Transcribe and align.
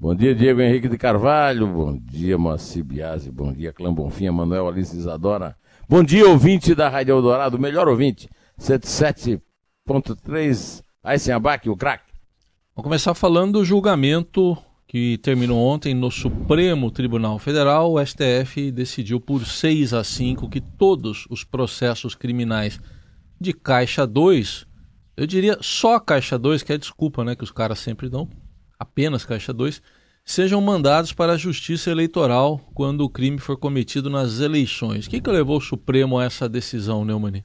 Bom 0.00 0.14
dia, 0.14 0.32
Diego 0.32 0.60
Henrique 0.60 0.86
de 0.86 0.96
Carvalho. 0.96 1.66
Bom 1.66 1.98
dia, 1.98 2.38
Moacir 2.38 2.84
Biasi. 2.84 3.32
Bom 3.32 3.52
dia, 3.52 3.72
Clã 3.72 3.92
Bonfim, 3.92 4.30
Manuel 4.30 4.68
Alice 4.68 4.96
Isadora. 4.96 5.56
Bom 5.88 6.04
dia, 6.04 6.28
ouvinte 6.28 6.72
da 6.72 6.88
Rádio 6.88 7.16
Eldorado, 7.16 7.58
melhor 7.58 7.88
ouvinte, 7.88 8.28
77.3, 8.60 10.84
Aysen 11.02 11.34
Abac, 11.34 11.68
o 11.68 11.76
craque. 11.76 12.12
Vamos 12.76 12.84
começar 12.84 13.12
falando 13.12 13.54
do 13.54 13.64
julgamento 13.64 14.56
que 14.86 15.18
terminou 15.18 15.58
ontem 15.58 15.94
no 15.94 16.12
Supremo 16.12 16.92
Tribunal 16.92 17.36
Federal. 17.40 17.92
O 17.92 18.06
STF 18.06 18.70
decidiu 18.70 19.20
por 19.20 19.44
6 19.44 19.94
a 19.94 20.04
5 20.04 20.48
que 20.48 20.60
todos 20.60 21.26
os 21.28 21.42
processos 21.42 22.14
criminais 22.14 22.78
de 23.40 23.52
Caixa 23.52 24.06
2, 24.06 24.64
eu 25.16 25.26
diria 25.26 25.58
só 25.60 25.98
Caixa 25.98 26.38
2, 26.38 26.62
que 26.62 26.72
é 26.72 26.78
desculpa 26.78 27.24
né, 27.24 27.34
que 27.34 27.42
os 27.42 27.50
caras 27.50 27.80
sempre 27.80 28.08
dão, 28.08 28.28
apenas 28.78 29.24
Caixa 29.24 29.52
2, 29.52 29.82
sejam 30.24 30.60
mandados 30.60 31.12
para 31.12 31.32
a 31.32 31.36
Justiça 31.36 31.90
Eleitoral 31.90 32.60
quando 32.74 33.00
o 33.02 33.10
crime 33.10 33.38
for 33.38 33.56
cometido 33.56 34.10
nas 34.10 34.40
eleições. 34.40 35.06
O 35.06 35.10
que, 35.10 35.20
que 35.20 35.30
levou 35.30 35.56
o 35.56 35.60
Supremo 35.60 36.18
a 36.18 36.24
essa 36.24 36.48
decisão, 36.48 37.04
Neumani? 37.04 37.44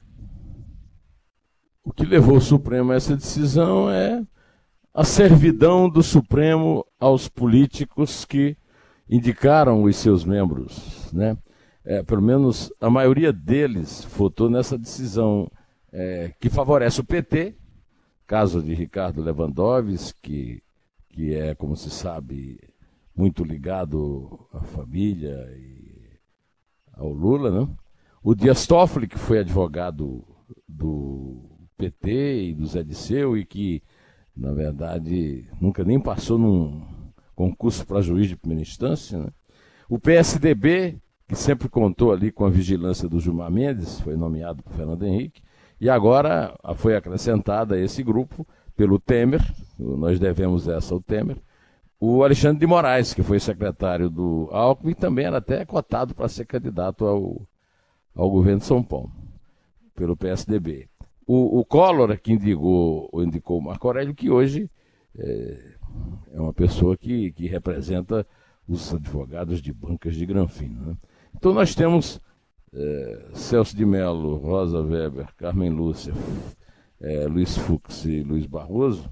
O 1.82 1.92
que 1.92 2.04
levou 2.04 2.36
o 2.36 2.40
Supremo 2.40 2.92
a 2.92 2.96
essa 2.96 3.16
decisão 3.16 3.90
é 3.90 4.22
a 4.92 5.04
servidão 5.04 5.88
do 5.88 6.02
Supremo 6.02 6.86
aos 7.00 7.28
políticos 7.28 8.24
que 8.24 8.56
indicaram 9.08 9.82
os 9.82 9.96
seus 9.96 10.24
membros, 10.24 11.12
né? 11.12 11.36
É, 11.84 12.02
pelo 12.02 12.22
menos 12.22 12.72
a 12.80 12.88
maioria 12.88 13.30
deles 13.30 14.06
votou 14.16 14.48
nessa 14.48 14.78
decisão 14.78 15.50
é, 15.92 16.32
que 16.40 16.48
favorece 16.48 17.00
o 17.00 17.04
PT, 17.04 17.54
caso 18.26 18.62
de 18.62 18.72
Ricardo 18.72 19.20
Lewandowski, 19.20 20.62
que 21.14 21.32
é, 21.32 21.54
como 21.54 21.76
se 21.76 21.90
sabe, 21.90 22.58
muito 23.14 23.44
ligado 23.44 24.48
à 24.52 24.58
família 24.58 25.48
e 25.56 26.18
ao 26.92 27.12
Lula, 27.12 27.52
né? 27.52 27.68
O 28.20 28.34
Dias 28.34 28.66
Toffoli, 28.66 29.06
que 29.06 29.16
foi 29.16 29.38
advogado 29.38 30.24
do 30.68 31.40
PT 31.76 32.48
e 32.48 32.54
do 32.54 32.66
Zé 32.66 32.82
Disseu 32.82 33.38
e 33.38 33.44
que, 33.44 33.80
na 34.36 34.52
verdade, 34.52 35.48
nunca 35.60 35.84
nem 35.84 36.00
passou 36.00 36.36
num 36.36 36.82
concurso 37.36 37.86
para 37.86 38.02
juiz 38.02 38.28
de 38.28 38.36
primeira 38.36 38.62
instância, 38.62 39.16
né? 39.16 39.28
O 39.88 40.00
PSDB, 40.00 40.98
que 41.28 41.36
sempre 41.36 41.68
contou 41.68 42.10
ali 42.10 42.32
com 42.32 42.44
a 42.44 42.50
vigilância 42.50 43.08
do 43.08 43.20
Gilmar 43.20 43.52
Mendes, 43.52 44.00
foi 44.00 44.16
nomeado 44.16 44.64
por 44.64 44.72
Fernando 44.72 45.04
Henrique, 45.04 45.42
e 45.80 45.88
agora 45.88 46.58
foi 46.74 46.96
acrescentada 46.96 47.76
a 47.76 47.80
esse 47.80 48.02
grupo 48.02 48.44
pelo 48.76 48.98
Temer, 48.98 49.40
nós 49.78 50.18
devemos 50.18 50.68
essa 50.68 50.94
ao 50.94 51.00
Temer, 51.00 51.36
o 52.00 52.22
Alexandre 52.22 52.60
de 52.60 52.66
Moraes, 52.66 53.14
que 53.14 53.22
foi 53.22 53.40
secretário 53.40 54.10
do 54.10 54.48
Alckmin 54.50 54.94
também 54.94 55.26
era 55.26 55.38
até 55.38 55.64
cotado 55.64 56.14
para 56.14 56.28
ser 56.28 56.44
candidato 56.44 57.06
ao, 57.06 57.48
ao 58.14 58.30
governo 58.30 58.60
de 58.60 58.66
São 58.66 58.82
Paulo, 58.82 59.10
pelo 59.94 60.16
PSDB. 60.16 60.88
O, 61.26 61.60
o 61.60 61.64
Collor, 61.64 62.18
que 62.18 62.32
indicou, 62.32 63.08
indicou 63.14 63.58
o 63.58 63.62
Marco 63.62 63.86
Aurélio, 63.86 64.14
que 64.14 64.28
hoje 64.30 64.70
é, 65.16 65.76
é 66.34 66.40
uma 66.40 66.52
pessoa 66.52 66.96
que, 66.96 67.32
que 67.32 67.46
representa 67.46 68.26
os 68.68 68.92
advogados 68.92 69.62
de 69.62 69.72
bancas 69.72 70.14
de 70.14 70.26
Granfino. 70.26 70.88
Né? 70.88 70.96
Então 71.34 71.54
nós 71.54 71.74
temos 71.74 72.20
é, 72.72 73.28
Celso 73.32 73.76
de 73.76 73.86
Mello, 73.86 74.36
Rosa 74.36 74.80
Weber, 74.80 75.28
Carmen 75.36 75.70
Lúcia, 75.70 76.12
é, 77.04 77.26
Luiz 77.26 77.56
Fux 77.56 78.06
e 78.06 78.22
Luiz 78.22 78.46
Barroso, 78.46 79.10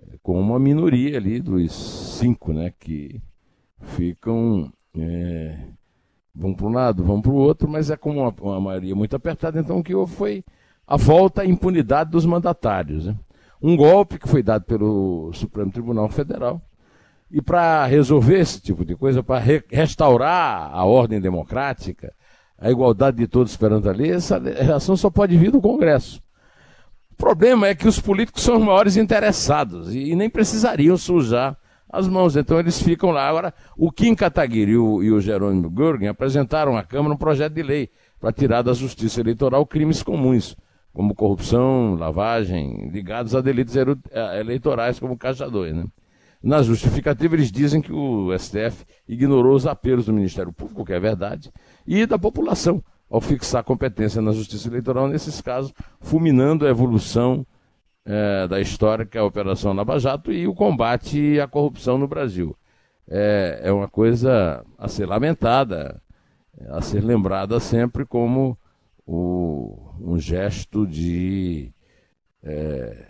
é, 0.00 0.16
com 0.22 0.40
uma 0.40 0.58
minoria 0.58 1.18
ali 1.18 1.40
dos 1.40 1.72
cinco, 2.18 2.52
né, 2.52 2.72
que 2.78 3.20
ficam. 3.80 4.72
É, 4.96 5.58
vão 6.32 6.54
para 6.54 6.66
um 6.66 6.72
lado, 6.72 7.04
vão 7.04 7.20
para 7.20 7.32
o 7.32 7.36
outro, 7.36 7.68
mas 7.68 7.90
é 7.90 7.96
como 7.96 8.20
uma, 8.20 8.34
uma, 8.40 8.60
maioria 8.60 8.94
muito 8.94 9.14
apertada, 9.14 9.58
então 9.58 9.78
o 9.78 9.84
que 9.84 9.94
houve 9.94 10.14
foi 10.14 10.44
a 10.86 10.96
volta 10.96 11.42
à 11.42 11.46
impunidade 11.46 12.10
dos 12.10 12.24
mandatários. 12.24 13.06
Né? 13.06 13.16
Um 13.60 13.76
golpe 13.76 14.18
que 14.18 14.28
foi 14.28 14.42
dado 14.42 14.64
pelo 14.64 15.32
Supremo 15.32 15.72
Tribunal 15.72 16.08
Federal. 16.08 16.60
E 17.30 17.42
para 17.42 17.84
resolver 17.86 18.38
esse 18.38 18.60
tipo 18.60 18.84
de 18.84 18.94
coisa, 18.94 19.22
para 19.22 19.40
re 19.40 19.64
restaurar 19.68 20.70
a 20.72 20.84
ordem 20.84 21.20
democrática, 21.20 22.12
a 22.56 22.70
igualdade 22.70 23.16
de 23.16 23.26
todos 23.26 23.56
perante 23.56 23.88
a 23.88 23.92
lei, 23.92 24.12
essa 24.12 24.38
reação 24.38 24.96
só 24.96 25.10
pode 25.10 25.36
vir 25.36 25.50
do 25.50 25.60
Congresso. 25.60 26.23
O 27.14 27.16
problema 27.16 27.68
é 27.68 27.76
que 27.76 27.86
os 27.86 28.00
políticos 28.00 28.42
são 28.42 28.56
os 28.56 28.64
maiores 28.64 28.96
interessados 28.96 29.94
e 29.94 30.16
nem 30.16 30.28
precisariam 30.28 30.96
sujar 30.96 31.56
as 31.88 32.08
mãos, 32.08 32.36
então 32.36 32.58
eles 32.58 32.82
ficam 32.82 33.12
lá. 33.12 33.28
Agora, 33.28 33.54
o 33.78 33.92
Kim 33.92 34.16
Kataguiri 34.16 34.72
e 34.72 34.76
o, 34.76 35.20
Jerônimo 35.20 35.70
Gurgen 35.70 36.08
apresentaram 36.08 36.76
à 36.76 36.82
Câmara 36.82 37.14
um 37.14 37.16
projeto 37.16 37.52
de 37.54 37.62
lei 37.62 37.88
para 38.18 38.32
tirar 38.32 38.62
da 38.62 38.72
justiça 38.72 39.20
eleitoral 39.20 39.64
crimes 39.64 40.02
comuns, 40.02 40.56
como 40.92 41.14
corrupção, 41.14 41.94
lavagem, 41.94 42.90
ligados 42.90 43.32
a 43.36 43.40
delitos 43.40 43.76
eleitorais, 44.36 44.98
como 44.98 45.16
Caixa 45.16 45.48
2. 45.48 45.72
Né? 45.72 45.84
Na 46.42 46.62
justificativa, 46.62 47.36
eles 47.36 47.52
dizem 47.52 47.80
que 47.80 47.92
o 47.92 48.36
STF 48.36 48.84
ignorou 49.08 49.54
os 49.54 49.68
apelos 49.68 50.06
do 50.06 50.12
Ministério 50.12 50.52
Público, 50.52 50.84
que 50.84 50.92
é 50.92 50.98
verdade, 50.98 51.52
e 51.86 52.06
da 52.06 52.18
população 52.18 52.82
ao 53.14 53.20
fixar 53.20 53.62
competência 53.62 54.20
na 54.20 54.32
justiça 54.32 54.66
eleitoral, 54.66 55.06
nesses 55.06 55.40
casos, 55.40 55.72
fulminando 56.00 56.66
a 56.66 56.68
evolução 56.68 57.46
é, 58.04 58.48
da 58.48 58.60
história 58.60 59.06
que 59.06 59.16
é 59.16 59.20
a 59.20 59.24
Operação 59.24 59.72
Lava 59.72 60.00
Jato 60.00 60.32
e 60.32 60.48
o 60.48 60.54
combate 60.54 61.38
à 61.38 61.46
corrupção 61.46 61.96
no 61.96 62.08
Brasil. 62.08 62.56
É, 63.08 63.60
é 63.62 63.72
uma 63.72 63.86
coisa 63.86 64.64
a 64.76 64.88
ser 64.88 65.06
lamentada, 65.06 66.02
a 66.70 66.80
ser 66.80 67.04
lembrada 67.04 67.60
sempre 67.60 68.04
como 68.04 68.58
o, 69.06 69.78
um 70.00 70.18
gesto 70.18 70.84
de 70.84 71.72
é, 72.42 73.06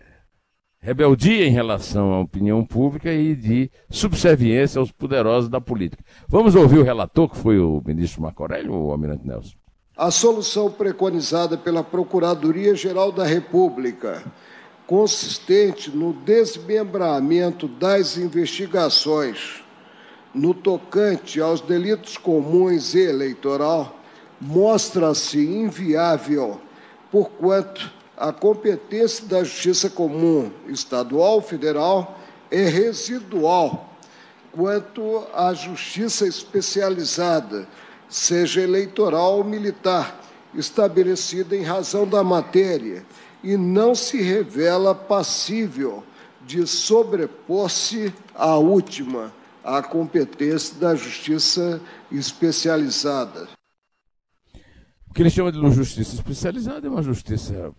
rebeldia 0.81 1.47
em 1.47 1.51
relação 1.51 2.13
à 2.13 2.21
opinião 2.21 2.63
pública 2.63 3.11
e 3.11 3.35
de 3.35 3.71
subserviência 3.89 4.79
aos 4.79 4.93
poderosos 4.93 5.49
da 5.49 5.63
política. 5.63 6.05
Vamos 6.29 6.55
ouvir 6.55 6.81
o 6.81 6.85
relator, 6.85 7.31
que 7.31 7.39
foi 7.39 7.59
o 7.59 7.83
ministro 7.83 8.21
Marco 8.21 8.43
Aurélio 8.43 8.75
ou 8.75 8.89
o 8.89 8.93
almirante 8.93 9.27
Nelson? 9.27 9.64
A 9.97 10.11
solução 10.11 10.69
preconizada 10.73 11.57
pela 11.57 11.85
Procuradoria-Geral 11.85 13.13
da 13.13 13.25
República, 13.25 14.25
consistente 14.89 15.89
no 15.89 16.13
desmembramento 16.13 17.69
das 17.69 18.17
investigações 18.17 19.63
no 20.35 20.53
tocante 20.53 21.41
aos 21.41 21.61
delitos 21.61 22.17
comuns 22.17 22.93
e 22.97 23.03
eleitoral, 23.03 23.97
mostra-se 24.41 25.39
inviável, 25.39 26.61
porquanto 27.09 27.89
a 28.17 28.33
competência 28.33 29.25
da 29.27 29.45
Justiça 29.45 29.89
Comum 29.89 30.51
estadual 30.67 31.41
federal 31.41 32.19
é 32.51 32.65
residual 32.65 33.91
quanto 34.51 35.25
à 35.33 35.55
Justiça 35.55 36.27
especializada 36.27 37.69
seja 38.09 38.61
eleitoral 38.61 39.39
ou 39.39 39.45
militar, 39.45 40.21
estabelecida 40.55 41.57
em 41.57 41.63
razão 41.63 42.07
da 42.07 42.23
matéria, 42.23 43.05
e 43.43 43.57
não 43.57 43.95
se 43.95 44.21
revela 44.23 44.95
passível 44.95 46.05
de 46.47 46.67
sobrepor-se 46.67 48.13
à 48.35 48.57
última, 48.57 49.33
à 49.63 49.83
competência 49.83 50.79
da 50.79 50.95
justiça 50.95 51.81
especializada. 52.11 53.49
O 55.09 55.15
que 55.15 55.23
ele 55.23 55.31
chama 55.31 55.53
de 55.53 55.71
justiça 55.73 56.15
especializada 56.15 56.87
é 56.87 56.91
uma 56.91 57.03
justiça 57.03 57.73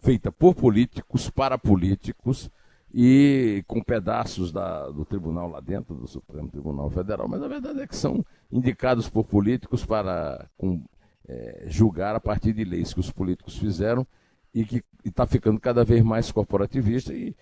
feita 0.00 0.30
por 0.30 0.54
políticos, 0.54 1.28
para 1.28 1.58
políticos, 1.58 2.50
e 2.92 3.62
com 3.66 3.82
pedaços 3.82 4.52
da, 4.52 4.88
do 4.88 5.04
tribunal 5.04 5.48
lá 5.48 5.60
dentro, 5.60 5.94
do 5.94 6.06
Supremo 6.06 6.48
Tribunal 6.48 6.88
Federal, 6.90 7.28
mas 7.28 7.42
a 7.42 7.48
verdade 7.48 7.80
é 7.80 7.86
que 7.86 7.96
são 7.96 8.24
indicados 8.50 9.08
por 9.08 9.24
políticos 9.24 9.84
para 9.84 10.48
com, 10.56 10.82
é, 11.28 11.64
julgar 11.66 12.14
a 12.14 12.20
partir 12.20 12.52
de 12.52 12.64
leis 12.64 12.94
que 12.94 13.00
os 13.00 13.10
políticos 13.10 13.58
fizeram 13.58 14.06
e 14.54 14.64
que 14.64 14.82
está 15.04 15.26
ficando 15.26 15.60
cada 15.60 15.84
vez 15.84 16.02
mais 16.02 16.32
corporativista 16.32 17.12
e 17.12 17.36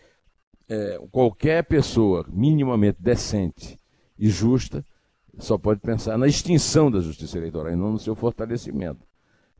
é, 0.68 0.98
qualquer 1.10 1.62
pessoa 1.64 2.26
minimamente 2.28 3.00
decente 3.00 3.78
e 4.18 4.28
justa 4.28 4.84
só 5.38 5.58
pode 5.58 5.80
pensar 5.80 6.16
na 6.16 6.26
extinção 6.26 6.90
da 6.90 7.00
justiça 7.00 7.36
eleitoral 7.38 7.72
e 7.72 7.76
não 7.76 7.92
no 7.92 7.98
seu 7.98 8.14
fortalecimento. 8.14 9.06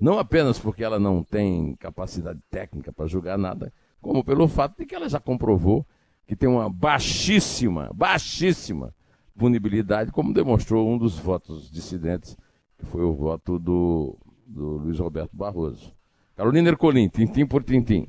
Não 0.01 0.19
apenas 0.19 0.59
porque 0.59 0.83
ela 0.83 0.99
não 0.99 1.23
tem 1.23 1.77
capacidade 1.77 2.41
técnica 2.51 2.93
para 2.93 3.07
julgar 3.07 3.39
nada, 3.39 3.73
como 4.05 4.23
pelo 4.23 4.47
fato 4.47 4.77
de 4.79 4.85
que 4.85 4.95
ela 4.95 5.09
já 5.09 5.19
comprovou 5.19 5.85
que 6.27 6.37
tem 6.37 6.47
uma 6.47 6.69
baixíssima, 6.69 7.91
baixíssima 7.95 8.95
punibilidade, 9.37 10.12
como 10.12 10.33
demonstrou 10.33 10.87
um 10.87 10.99
dos 10.99 11.19
votos 11.19 11.71
dissidentes, 11.71 12.37
que 12.79 12.85
foi 12.85 13.03
o 13.03 13.15
voto 13.15 13.59
do, 13.59 14.17
do 14.47 14.77
Luiz 14.77 14.99
Roberto 14.99 15.35
Barroso. 15.35 15.91
Carolina 16.37 16.69
Ercolim, 16.69 17.09
tintim 17.09 17.47
por 17.47 17.65
tintim. 17.65 18.06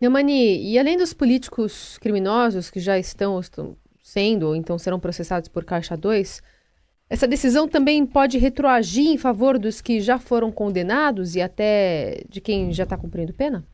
Neumani, 0.00 0.72
e 0.72 0.78
além 0.78 0.96
dos 0.96 1.14
políticos 1.14 1.98
criminosos 1.98 2.68
que 2.68 2.80
já 2.80 2.98
estão, 2.98 3.38
estão 3.38 3.76
sendo 4.02 4.48
ou 4.48 4.56
então 4.56 4.76
serão 4.76 4.98
processados 4.98 5.48
por 5.48 5.64
Caixa 5.64 5.96
2, 5.96 6.42
essa 7.08 7.28
decisão 7.28 7.68
também 7.68 8.04
pode 8.04 8.38
retroagir 8.38 9.06
em 9.06 9.16
favor 9.16 9.58
dos 9.58 9.80
que 9.80 10.00
já 10.00 10.18
foram 10.18 10.50
condenados 10.50 11.36
e 11.36 11.40
até 11.40 12.24
de 12.28 12.40
quem 12.40 12.72
já 12.72 12.82
está 12.82 12.96
cumprindo 12.96 13.32
pena? 13.32 13.64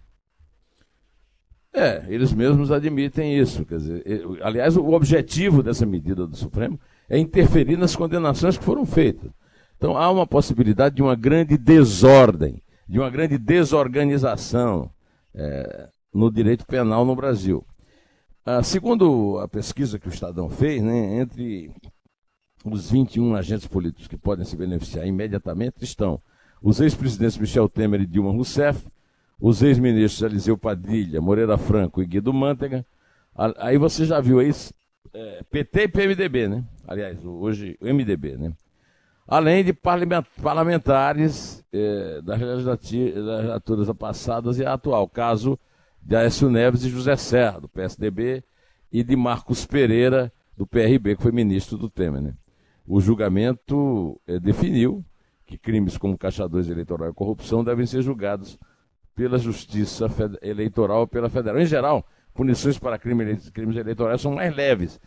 É, 1.74 2.04
eles 2.08 2.32
mesmos 2.32 2.70
admitem 2.70 3.36
isso. 3.36 3.64
Quer 3.66 3.78
dizer, 3.78 4.04
aliás, 4.40 4.76
o 4.76 4.92
objetivo 4.92 5.62
dessa 5.62 5.84
medida 5.84 6.24
do 6.26 6.36
Supremo 6.36 6.78
é 7.08 7.18
interferir 7.18 7.76
nas 7.76 7.96
condenações 7.96 8.56
que 8.56 8.64
foram 8.64 8.86
feitas. 8.86 9.30
Então 9.76 9.96
há 9.96 10.08
uma 10.10 10.26
possibilidade 10.26 10.94
de 10.94 11.02
uma 11.02 11.16
grande 11.16 11.58
desordem, 11.58 12.62
de 12.88 12.98
uma 12.98 13.10
grande 13.10 13.36
desorganização 13.36 14.88
é, 15.34 15.88
no 16.14 16.30
direito 16.30 16.64
penal 16.64 17.04
no 17.04 17.16
Brasil. 17.16 17.66
Ah, 18.46 18.62
segundo 18.62 19.38
a 19.38 19.48
pesquisa 19.48 19.98
que 19.98 20.06
o 20.06 20.12
Estadão 20.12 20.48
fez, 20.48 20.82
né, 20.82 21.20
entre 21.20 21.72
os 22.64 22.90
21 22.90 23.34
agentes 23.34 23.66
políticos 23.66 24.06
que 24.06 24.16
podem 24.16 24.44
se 24.44 24.56
beneficiar 24.56 25.06
imediatamente 25.06 25.82
estão 25.82 26.20
os 26.62 26.80
ex-presidentes 26.80 27.36
Michel 27.36 27.68
Temer 27.68 28.02
e 28.02 28.06
Dilma 28.06 28.30
Rousseff, 28.30 28.86
os 29.40 29.62
ex-ministros 29.62 30.22
Eliseu 30.22 30.56
Padilha, 30.56 31.20
Moreira 31.20 31.58
Franco 31.58 32.02
e 32.02 32.06
Guido 32.06 32.32
Mantega. 32.32 32.84
Aí 33.58 33.76
você 33.78 34.04
já 34.04 34.20
viu 34.20 34.38
aí 34.38 34.50
é, 35.12 35.42
PT 35.50 35.82
e 35.82 35.88
PMDB, 35.88 36.48
né? 36.48 36.64
Aliás, 36.86 37.25
hoje 37.25 37.76
MDB, 37.81 38.36
né? 38.36 38.52
Além 39.26 39.64
de 39.64 39.72
parlamentares 40.42 41.64
é, 41.72 42.20
das 42.20 42.40
legislaturas 42.40 43.90
passadas 43.98 44.58
e 44.58 44.64
a 44.64 44.75
atual, 44.75 45.08
caso 45.08 45.58
de 46.02 46.14
Aécio 46.14 46.50
Neves 46.50 46.84
e 46.84 46.90
José 46.90 47.16
Serra, 47.16 47.60
do 47.60 47.69
PSDB, 47.69 48.44
e 48.92 49.02
de 49.02 49.16
Marcos 49.16 49.64
Pereira, 49.64 50.31
do 50.56 50.66
PRB, 50.66 51.16
que 51.16 51.22
foi 51.22 51.32
ministro 51.32 51.78
do 51.78 51.88
Temer. 51.88 52.20
Né? 52.20 52.34
O 52.86 53.00
julgamento 53.00 54.20
é, 54.26 54.38
definiu 54.38 55.02
que 55.46 55.56
crimes 55.56 55.96
como 55.96 56.19
caixadores 56.19 56.69
eleitoral 56.69 57.08
e 57.08 57.14
corrupção 57.14 57.64
devem 57.64 57.86
ser 57.86 58.02
julgados 58.02 58.58
pela 59.14 59.38
Justiça 59.38 60.06
Eleitoral 60.43 61.06
pela 61.06 61.28
Federal. 61.28 61.61
Em 61.61 61.66
geral, 61.66 62.06
punições 62.34 62.78
para 62.78 62.99
crimes, 62.99 63.50
eleitorais 63.76 64.20
são 64.20 64.32
mais 64.32 64.55
leves. 64.55 65.00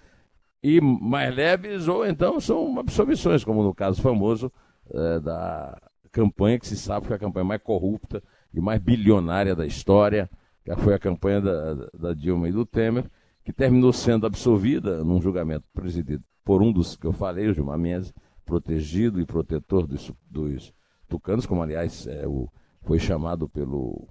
E 0.64 0.82
mais 0.82 1.34
leves, 1.36 1.88
ou 1.88 2.06
então 2.06 2.40
são 2.40 2.80
absolvições, 2.80 3.44
como 3.44 3.62
no 3.64 3.76
caso 3.76 4.02
famoso 4.02 4.52
é, 4.92 5.20
da 5.20 5.78
campanha, 6.12 6.58
que 6.58 6.68
se 6.68 6.76
sabe 6.76 7.08
que 7.08 7.14
é 7.14 7.16
a 7.16 7.20
campanha 7.20 7.46
mais 7.46 7.62
corrupta 7.62 8.24
e 8.54 8.60
mais 8.60 8.82
bilionária 8.82 9.56
da 9.56 9.66
história, 9.66 10.30
que 10.66 10.76
foi 10.78 10.94
a 10.94 11.00
campanha 11.00 11.42
da, 11.42 11.74
da 11.94 12.14
Dilma 12.14 12.50
e 12.50 12.52
do 12.52 12.66
Temer, 12.66 13.06
que 13.44 13.54
terminou 13.54 13.94
sendo 13.94 14.26
absolvida 14.26 15.04
num 15.04 15.22
julgamento 15.22 15.66
presidido 15.74 16.24
por 16.44 16.62
um 16.62 16.72
dos 16.72 16.96
que 16.96 17.06
eu 17.06 17.14
falei, 17.14 17.48
o 17.48 17.54
Gilmar 17.54 17.78
Mendes, 17.78 18.14
protegido 18.46 19.22
e 19.22 19.26
protetor 19.26 19.86
dos, 19.86 20.12
dos 20.30 20.74
tucanos, 21.08 21.46
como 21.46 21.62
aliás 21.62 22.08
é, 22.08 22.26
o, 22.26 22.50
foi 22.88 23.00
chamado 23.00 23.50
pelo 23.50 24.08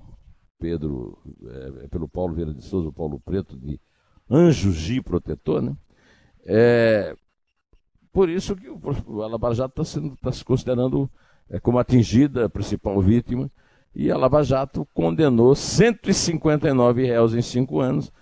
Pedro, 0.58 1.18
é, 1.82 1.88
pelo 1.88 2.06
Paulo 2.06 2.34
Vieira 2.34 2.52
de 2.52 2.62
Souza, 2.62 2.88
o 2.88 2.92
Paulo 2.92 3.18
Preto, 3.18 3.56
de 3.56 3.80
anjo 4.30 4.70
G 4.70 5.00
protetor, 5.00 5.62
né? 5.62 5.74
É, 6.44 7.16
por 8.12 8.28
isso 8.28 8.54
que 8.54 8.68
o, 8.68 9.22
a 9.22 9.26
Lava 9.26 9.54
Jato 9.54 9.80
está 9.80 10.00
tá 10.20 10.30
se 10.30 10.44
considerando 10.44 11.10
é, 11.48 11.58
como 11.58 11.78
atingida 11.78 12.44
a 12.44 12.50
principal 12.50 13.00
vítima, 13.00 13.50
e 13.94 14.10
a 14.10 14.16
Lava 14.16 14.44
Jato 14.44 14.86
condenou 14.92 15.54
159 15.54 17.06
réus 17.06 17.34
em 17.34 17.40
cinco 17.40 17.80
anos, 17.80 18.12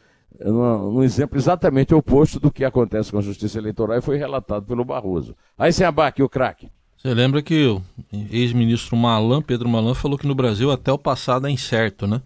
num 0.41 1.03
exemplo 1.03 1.37
exatamente 1.37 1.95
oposto 1.95 2.39
do 2.39 2.51
que 2.51 2.65
acontece 2.65 3.11
com 3.11 3.19
a 3.19 3.23
justiça 3.23 3.59
eleitoral 3.59 3.99
e 3.99 4.03
foi 4.03 4.17
relatado 4.17 4.67
pelo 4.67 4.85
Barroso. 4.85 5.37
Aí 5.59 5.73
sem 5.73 5.85
abaque 5.85 6.23
o 6.23 6.29
craque. 6.29 6.71
Você 7.05 7.13
lembra 7.13 7.43
que 7.43 7.67
o 7.67 7.83
ex-ministro 8.31 8.97
Malan, 8.97 9.43
Pedro 9.43 9.69
Malan, 9.69 9.93
falou 9.93 10.17
que 10.17 10.27
no 10.27 10.35
Brasil 10.35 10.71
até 10.71 10.91
o 10.91 10.97
passado 10.97 11.47
é 11.47 11.51
incerto, 11.51 12.07
né? 12.07 12.23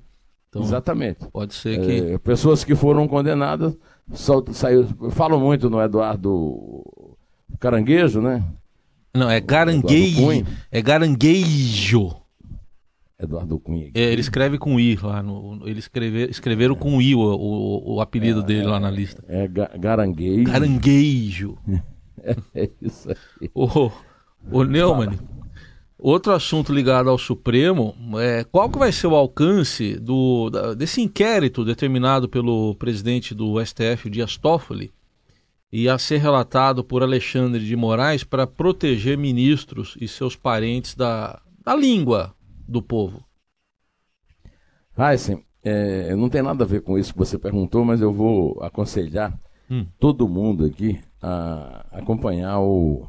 Então, 0.48 0.62
Exatamente. 0.62 1.26
Pode 1.32 1.52
ser 1.52 1.80
que. 1.80 2.12
É, 2.12 2.18
pessoas 2.18 2.62
que 2.62 2.76
foram 2.76 3.08
condenadas 3.08 3.76
só, 4.12 4.40
saiu. 4.52 4.86
Falam 5.10 5.40
muito 5.40 5.68
no 5.68 5.82
Eduardo 5.82 6.84
Caranguejo, 7.58 8.22
né? 8.22 8.44
Não, 9.12 9.28
é 9.28 9.40
Garanguejo. 9.40 10.46
É 10.70 10.80
Garanguejo. 10.80 12.14
Eduardo 13.18 13.58
Cunha. 13.58 13.90
É, 13.92 14.00
ele 14.12 14.20
escreve 14.20 14.58
com 14.58 14.78
I 14.78 14.94
lá. 15.02 15.20
No, 15.20 15.68
ele 15.68 15.80
escreve, 15.80 16.26
escreveram 16.26 16.76
é. 16.76 16.78
com 16.78 17.02
I 17.02 17.16
o, 17.16 17.18
o, 17.18 17.94
o 17.96 18.00
apelido 18.00 18.42
é, 18.42 18.44
dele 18.44 18.66
lá 18.66 18.78
na 18.78 18.92
lista. 18.92 19.24
É 19.26 19.48
Garanguejo. 19.48 20.44
Garanguejo. 20.44 21.58
é 22.54 22.70
isso 22.80 23.10
aí. 23.10 23.50
Ô, 23.52 23.90
ô 24.50 24.64
Neumann, 24.64 25.18
outro 25.98 26.32
assunto 26.32 26.72
ligado 26.72 27.10
ao 27.10 27.18
Supremo 27.18 27.94
é 28.18 28.44
qual 28.44 28.70
que 28.70 28.78
vai 28.78 28.92
ser 28.92 29.06
o 29.06 29.14
alcance 29.14 29.98
do, 29.98 30.50
da, 30.50 30.74
desse 30.74 31.00
inquérito 31.00 31.64
determinado 31.64 32.28
pelo 32.28 32.74
presidente 32.76 33.34
do 33.34 33.64
STF, 33.64 34.08
Dias 34.08 34.36
Toffoli, 34.36 34.92
e 35.70 35.88
a 35.88 35.98
ser 35.98 36.18
relatado 36.18 36.82
por 36.82 37.02
Alexandre 37.02 37.64
de 37.64 37.76
Moraes 37.76 38.24
para 38.24 38.46
proteger 38.46 39.18
ministros 39.18 39.96
e 40.00 40.08
seus 40.08 40.34
parentes 40.34 40.94
da, 40.94 41.40
da 41.64 41.74
língua 41.76 42.34
do 42.66 42.80
povo? 42.82 43.24
Heisen, 44.96 45.44
é, 45.62 46.14
não 46.16 46.28
tem 46.28 46.42
nada 46.42 46.64
a 46.64 46.66
ver 46.66 46.82
com 46.82 46.98
isso 46.98 47.12
que 47.12 47.18
você 47.18 47.38
perguntou, 47.38 47.84
mas 47.84 48.00
eu 48.00 48.12
vou 48.12 48.58
aconselhar 48.62 49.38
hum. 49.70 49.86
todo 49.98 50.28
mundo 50.28 50.64
aqui 50.64 50.98
a 51.20 51.84
acompanhar 51.92 52.60
o, 52.60 53.06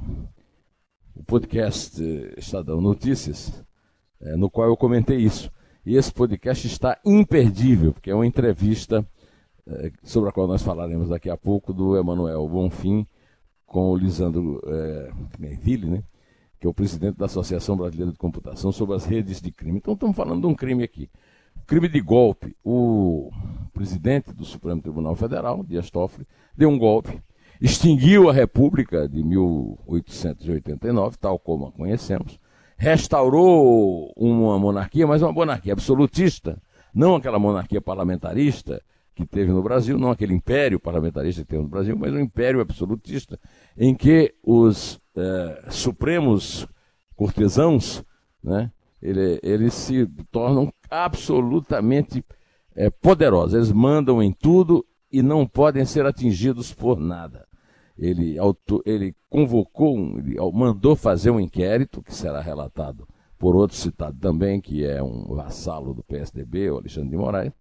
o 1.20 1.24
podcast 1.24 2.02
Estadão 2.38 2.80
Notícias, 2.80 3.62
é, 4.22 4.38
no 4.38 4.50
qual 4.50 4.70
eu 4.70 4.78
comentei 4.78 5.18
isso. 5.18 5.52
E 5.86 5.98
esse 5.98 6.14
podcast 6.14 6.66
está 6.66 6.98
imperdível, 7.06 7.92
porque 7.92 8.10
é 8.10 8.16
uma 8.16 8.26
entrevista 8.26 9.06
é, 9.68 9.92
sobre 10.02 10.30
a 10.30 10.32
qual 10.32 10.48
nós 10.48 10.64
falaremos 10.64 11.10
daqui 11.10 11.30
a 11.30 11.36
pouco 11.36 11.74
do 11.74 11.98
Emanuel 11.98 12.48
Bonfim 12.48 13.06
com 13.66 13.92
o 13.92 13.98
Lisandro 13.98 14.62
é, 14.66 15.12
né? 15.38 16.04
que 16.58 16.66
é 16.66 16.70
o 16.70 16.74
presidente 16.74 17.18
da 17.18 17.26
Associação 17.26 17.76
Brasileira 17.76 18.14
de 18.14 18.18
Computação, 18.18 18.72
sobre 18.72 18.96
as 18.96 19.04
redes 19.04 19.42
de 19.42 19.52
crime. 19.52 19.78
Então 19.78 19.96
estamos 19.96 20.16
falando 20.16 20.42
de 20.42 20.48
um 20.48 20.56
crime 20.56 20.84
aqui. 20.84 21.10
Crime 21.68 21.90
de 21.90 22.00
golpe. 22.00 22.56
O 22.64 23.30
presidente 23.74 24.32
do 24.32 24.46
Supremo 24.46 24.82
Tribunal 24.82 25.16
Federal, 25.16 25.66
Dias 25.66 25.92
Toffoli, 25.92 26.26
deu 26.56 26.70
um 26.70 26.78
golpe, 26.78 27.22
extinguiu 27.60 28.30
a 28.30 28.34
República 28.34 29.08
de 29.08 29.24
1889, 29.24 31.18
tal 31.18 31.38
como 31.38 31.68
a 31.68 31.72
conhecemos, 31.72 32.40
restaurou 32.78 34.14
uma 34.16 34.58
monarquia, 34.58 35.06
mas 35.06 35.22
uma 35.22 35.34
monarquia 35.34 35.74
absolutista, 35.74 36.62
não 36.94 37.16
aquela 37.16 37.38
monarquia 37.38 37.82
parlamentarista 37.82 38.82
que 39.14 39.26
teve 39.26 39.52
no 39.52 39.62
Brasil, 39.62 39.98
não 39.98 40.12
aquele 40.12 40.34
império 40.34 40.80
parlamentarista 40.80 41.42
que 41.42 41.50
teve 41.50 41.62
no 41.62 41.68
Brasil, 41.68 41.98
mas 41.98 42.14
um 42.14 42.20
império 42.20 42.62
absolutista, 42.62 43.38
em 43.78 43.94
que 43.94 44.34
os 44.42 45.00
é, 45.16 45.66
supremos 45.70 46.66
cortesãos, 47.18 48.02
né, 48.42 48.72
ele, 49.02 49.40
eles 49.44 49.74
se 49.74 50.06
tornam 50.32 50.72
absolutamente 50.90 52.24
é, 52.76 52.90
poderosos. 52.90 53.54
Eles 53.54 53.72
mandam 53.74 54.24
em 54.24 54.32
tudo 54.32 54.86
e 55.12 55.22
não 55.22 55.46
podem 55.46 55.84
ser 55.84 56.06
atingidos 56.06 56.74
por 56.74 56.98
nada. 56.98 57.49
Ele, 58.00 58.40
auto, 58.40 58.82
ele 58.86 59.14
convocou, 59.30 59.98
ele 60.18 60.38
mandou 60.54 60.96
fazer 60.96 61.32
um 61.32 61.40
inquérito, 61.40 62.02
que 62.02 62.16
será 62.16 62.40
relatado 62.40 63.06
por 63.38 63.56
outro 63.56 63.76
citado 63.76 64.18
também, 64.20 64.62
que 64.62 64.86
é 64.86 65.04
um 65.04 65.36
vassalo 65.36 65.94
do 65.94 66.04
PSDB, 66.04 66.72
o 66.72 66.78
Alexandre 66.78 67.10
de 67.10 67.18
Moraes. 67.18 67.52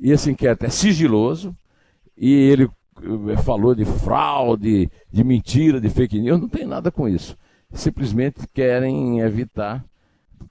E 0.00 0.10
esse 0.10 0.30
inquérito 0.30 0.66
é 0.66 0.68
sigiloso, 0.68 1.56
e 2.16 2.32
ele 2.32 2.64
eh, 2.64 3.36
falou 3.42 3.74
de 3.74 3.84
fraude, 3.84 4.90
de 5.10 5.24
mentira, 5.24 5.80
de 5.80 5.88
fake 5.88 6.20
news, 6.20 6.40
não 6.40 6.48
tem 6.48 6.66
nada 6.66 6.90
com 6.90 7.08
isso. 7.08 7.36
Simplesmente 7.72 8.46
querem 8.52 9.20
evitar, 9.20 9.84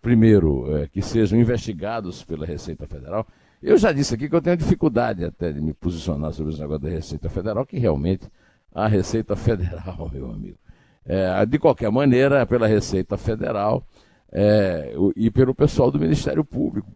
primeiro, 0.02 0.78
é, 0.78 0.88
que 0.88 1.02
sejam 1.02 1.40
investigados 1.40 2.24
pela 2.24 2.46
Receita 2.46 2.86
Federal. 2.88 3.26
Eu 3.62 3.78
já 3.78 3.92
disse 3.92 4.14
aqui 4.14 4.30
que 4.30 4.36
eu 4.36 4.42
tenho 4.42 4.58
dificuldade 4.58 5.24
até 5.24 5.52
de 5.52 5.62
me 5.62 5.74
posicionar 5.74 6.34
sobre 6.34 6.52
esse 6.52 6.62
negócio 6.62 6.84
da 6.84 6.90
Receita 6.90 7.30
Federal, 7.30 7.66
que 7.66 7.80
realmente 7.80 8.30
a 8.76 8.88
Receita 8.88 9.38
Federal, 9.38 10.10
meu 10.14 10.30
amigo, 10.30 10.58
é, 11.06 11.46
de 11.46 11.58
qualquer 11.58 11.90
maneira, 11.90 12.46
pela 12.46 12.68
Receita 12.68 13.16
Federal 13.16 13.88
é, 14.32 14.94
e 15.16 15.32
pelo 15.32 15.56
pessoal 15.56 15.90
do 15.90 15.98
Ministério 15.98 16.44
Público, 16.44 16.92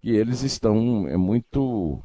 que 0.00 0.10
eles 0.10 0.42
estão 0.42 1.08
é, 1.08 1.16
muito 1.16 2.00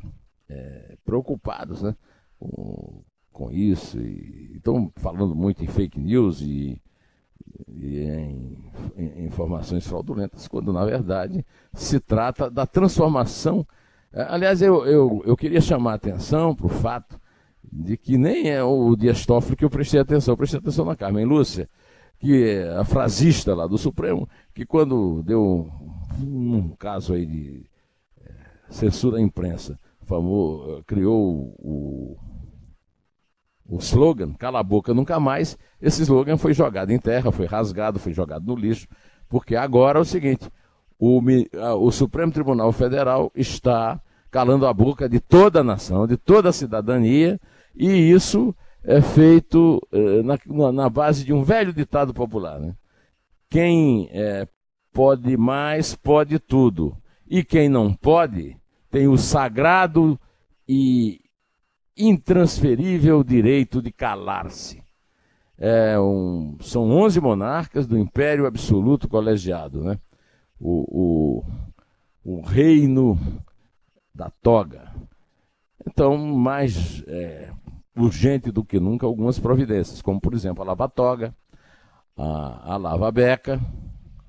é, 0.49 0.97
preocupados 1.05 1.83
né, 1.83 1.95
com, 2.39 3.03
com 3.31 3.51
isso, 3.51 3.99
e 3.99 4.53
estão 4.55 4.91
falando 4.95 5.35
muito 5.35 5.63
em 5.63 5.67
fake 5.67 5.99
news 5.99 6.41
e, 6.41 6.81
e 7.67 7.99
em, 7.99 8.57
em, 8.97 9.25
informações 9.25 9.85
fraudulentas, 9.85 10.47
quando 10.47 10.73
na 10.73 10.83
verdade 10.85 11.45
se 11.73 11.99
trata 11.99 12.49
da 12.49 12.65
transformação. 12.65 13.67
É, 14.11 14.23
aliás, 14.23 14.59
eu, 14.59 14.87
eu, 14.87 15.21
eu 15.23 15.37
queria 15.37 15.61
chamar 15.61 15.91
a 15.91 15.95
atenção 15.95 16.55
para 16.55 16.65
o 16.65 16.69
fato 16.69 17.19
de 17.71 17.97
que 17.97 18.17
nem 18.17 18.49
é 18.49 18.63
o 18.63 18.95
Dias 18.95 19.25
Toffoli 19.25 19.55
que 19.55 19.65
eu 19.65 19.69
prestei 19.69 19.99
atenção, 19.99 20.33
eu 20.33 20.37
prestei 20.37 20.59
atenção 20.59 20.85
na 20.85 20.95
Carmen 20.95 21.25
Lúcia, 21.25 21.69
que 22.19 22.43
é 22.43 22.69
a 22.77 22.83
frasista 22.83 23.55
lá 23.55 23.65
do 23.67 23.77
Supremo, 23.77 24.27
que 24.53 24.65
quando 24.65 25.23
deu 25.23 25.69
um, 26.21 26.75
caso 26.77 27.13
aí 27.13 27.25
de 27.25 27.65
é, 28.21 28.31
censura 28.69 29.17
à 29.17 29.21
imprensa, 29.21 29.79
criou 30.85 31.55
o, 31.59 32.17
o 33.67 33.77
slogan 33.77 34.33
Cala 34.33 34.59
a 34.59 34.63
boca 34.63 34.93
nunca 34.93 35.19
mais, 35.19 35.57
esse 35.81 36.01
slogan 36.01 36.37
foi 36.37 36.53
jogado 36.53 36.91
em 36.91 36.99
terra, 36.99 37.31
foi 37.31 37.45
rasgado, 37.45 37.99
foi 37.99 38.11
jogado 38.11 38.45
no 38.45 38.55
lixo, 38.55 38.87
porque 39.29 39.55
agora 39.55 39.99
é 39.99 40.01
o 40.01 40.05
seguinte, 40.05 40.49
o, 40.97 41.21
o 41.79 41.91
Supremo 41.91 42.31
Tribunal 42.31 42.71
Federal 42.71 43.31
está 43.35 44.01
calando 44.29 44.67
a 44.67 44.73
boca 44.73 45.07
de 45.07 45.19
toda 45.19 45.61
a 45.61 45.63
nação, 45.63 46.05
de 46.05 46.17
toda 46.17 46.49
a 46.49 46.53
cidadania, 46.53 47.39
e 47.75 48.11
isso 48.11 48.55
é 48.83 49.01
feito 49.01 49.81
é, 49.91 50.23
na, 50.23 50.71
na, 50.71 50.89
base 50.89 51.23
de 51.23 51.33
um 51.33 51.43
velho 51.43 51.73
ditado 51.73 52.13
popular. 52.13 52.59
Né? 52.59 52.75
Quem 53.49 54.09
é, 54.11 54.47
pode 54.93 55.35
mais, 55.37 55.95
pode 55.95 56.39
tudo. 56.39 56.95
E 57.27 57.43
quem 57.43 57.69
não 57.69 57.93
pode, 57.93 58.57
tem 58.89 59.07
o 59.07 59.17
sagrado 59.17 60.19
e 60.67 61.21
intransferível 61.95 63.23
direito 63.23 63.81
de 63.81 63.91
calar-se. 63.91 64.81
É 65.57 65.99
um, 65.99 66.57
são 66.61 66.89
11 66.89 67.19
monarcas 67.19 67.85
do 67.85 67.97
Império 67.97 68.45
Absoluto 68.45 69.07
Colegiado. 69.07 69.83
Né? 69.83 69.99
O, 70.59 71.43
o, 72.23 72.37
o 72.37 72.41
reino 72.41 73.19
da 74.15 74.29
toga. 74.29 74.89
Então, 75.85 76.17
mais 76.17 77.03
é, 77.07 77.51
urgente 78.01 78.51
do 78.51 78.63
que 78.63 78.79
nunca 78.79 79.05
algumas 79.05 79.39
providências, 79.39 80.01
como 80.01 80.19
por 80.19 80.33
exemplo 80.33 80.63
a 80.63 80.67
lava-toga, 80.67 81.33
a, 82.15 82.73
a 82.73 82.77
lava-beca, 82.77 83.59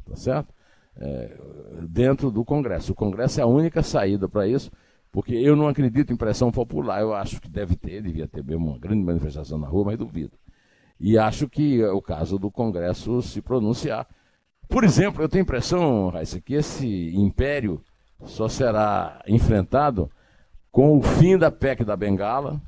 tá 0.08 0.16
certo? 0.16 0.54
É, 0.96 1.38
dentro 1.88 2.30
do 2.30 2.44
Congresso. 2.44 2.92
O 2.92 2.94
Congresso 2.94 3.40
é 3.40 3.42
a 3.42 3.46
única 3.46 3.82
saída 3.82 4.28
para 4.28 4.46
isso, 4.46 4.70
porque 5.10 5.34
eu 5.34 5.56
não 5.56 5.68
acredito 5.68 6.12
em 6.12 6.16
pressão 6.16 6.50
popular, 6.52 7.00
eu 7.00 7.14
acho 7.14 7.40
que 7.40 7.48
deve 7.48 7.76
ter, 7.76 8.02
devia 8.02 8.28
ter 8.28 8.44
mesmo 8.44 8.68
uma 8.68 8.78
grande 8.78 9.02
manifestação 9.02 9.58
na 9.58 9.66
rua, 9.66 9.86
mas 9.86 9.98
duvido. 9.98 10.32
E 10.98 11.16
acho 11.18 11.48
que 11.48 11.80
é 11.80 11.90
o 11.90 12.02
caso 12.02 12.38
do 12.38 12.50
Congresso 12.50 13.22
se 13.22 13.40
pronunciar. 13.40 14.06
Por 14.68 14.84
exemplo, 14.84 15.22
eu 15.22 15.28
tenho 15.28 15.42
a 15.42 15.46
impressão, 15.46 16.10
Raíssa, 16.10 16.40
que 16.40 16.54
esse 16.54 17.12
império 17.16 17.82
só 18.24 18.48
será 18.48 19.22
enfrentado 19.26 20.10
com 20.70 20.98
o 20.98 21.02
fim 21.02 21.36
da 21.36 21.50
PEC 21.50 21.84
da 21.84 21.96
Bengala, 21.96 22.60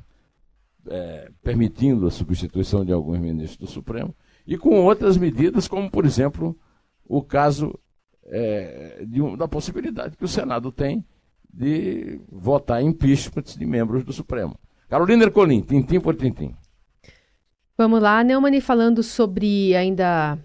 é, 0.87 1.31
permitindo 1.41 2.07
a 2.07 2.11
substituição 2.11 2.83
de 2.83 2.91
alguns 2.91 3.19
ministros 3.19 3.57
do 3.57 3.67
Supremo, 3.67 4.15
e 4.45 4.57
com 4.57 4.81
outras 4.81 5.17
medidas, 5.17 5.67
como, 5.67 5.89
por 5.89 6.05
exemplo, 6.05 6.57
o 7.05 7.21
caso 7.21 7.77
é, 8.25 9.05
um, 9.15 9.37
da 9.37 9.47
possibilidade 9.47 10.17
que 10.17 10.25
o 10.25 10.27
Senado 10.27 10.71
tem 10.71 11.05
de 11.53 12.19
votar 12.31 12.81
impeachment 12.81 13.43
de 13.57 13.65
membros 13.65 14.03
do 14.03 14.11
Supremo. 14.11 14.57
Carolina 14.89 15.23
Ercolim, 15.23 15.61
tintim 15.61 15.99
por 15.99 16.15
tintim. 16.15 16.55
Vamos 17.77 18.01
lá, 18.01 18.23
Neumann, 18.23 18.59
falando 18.61 19.01
sobre 19.01 19.75
ainda 19.75 20.37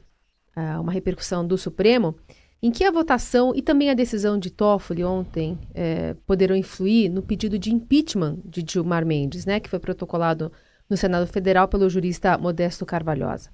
uh, 0.57 0.81
uma 0.81 0.93
repercussão 0.93 1.47
do 1.47 1.59
Supremo, 1.59 2.15
em 2.63 2.71
que 2.71 2.85
a 2.85 2.91
votação 2.91 3.53
e 3.55 3.63
também 3.63 3.89
a 3.89 3.95
decisão 3.95 4.39
de 4.39 4.51
Toffoli 4.51 5.05
ontem 5.05 5.59
é, 5.75 6.15
poderão 6.27 6.57
influir 6.57 7.09
no 7.09 7.23
pedido 7.23 7.59
de 7.59 7.73
impeachment 7.73 8.39
de 8.45 8.65
Gilmar 8.69 9.07
Mendes, 9.07 9.47
né, 9.47 9.61
que 9.61 9.71
foi 9.71 9.79
protocolado 9.79 10.51
no 10.91 10.97
Senado 10.97 11.27
Federal 11.27 11.69
pelo 11.69 11.89
jurista 11.89 12.37
Modesto 12.37 12.85
Carvalhosa? 12.85 13.51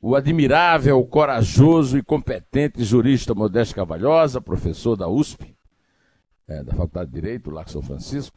O 0.00 0.14
admirável, 0.16 1.02
corajoso 1.04 1.96
e 1.96 2.02
competente 2.02 2.82
jurista 2.84 3.34
Modesto 3.34 3.74
Carvalhosa, 3.74 4.40
professor 4.40 4.96
da 4.96 5.08
USP, 5.08 5.56
é, 6.48 6.62
da 6.62 6.72
Faculdade 6.72 7.10
de 7.10 7.20
Direito, 7.20 7.50
lá 7.50 7.66
São 7.66 7.82
Francisco, 7.82 8.36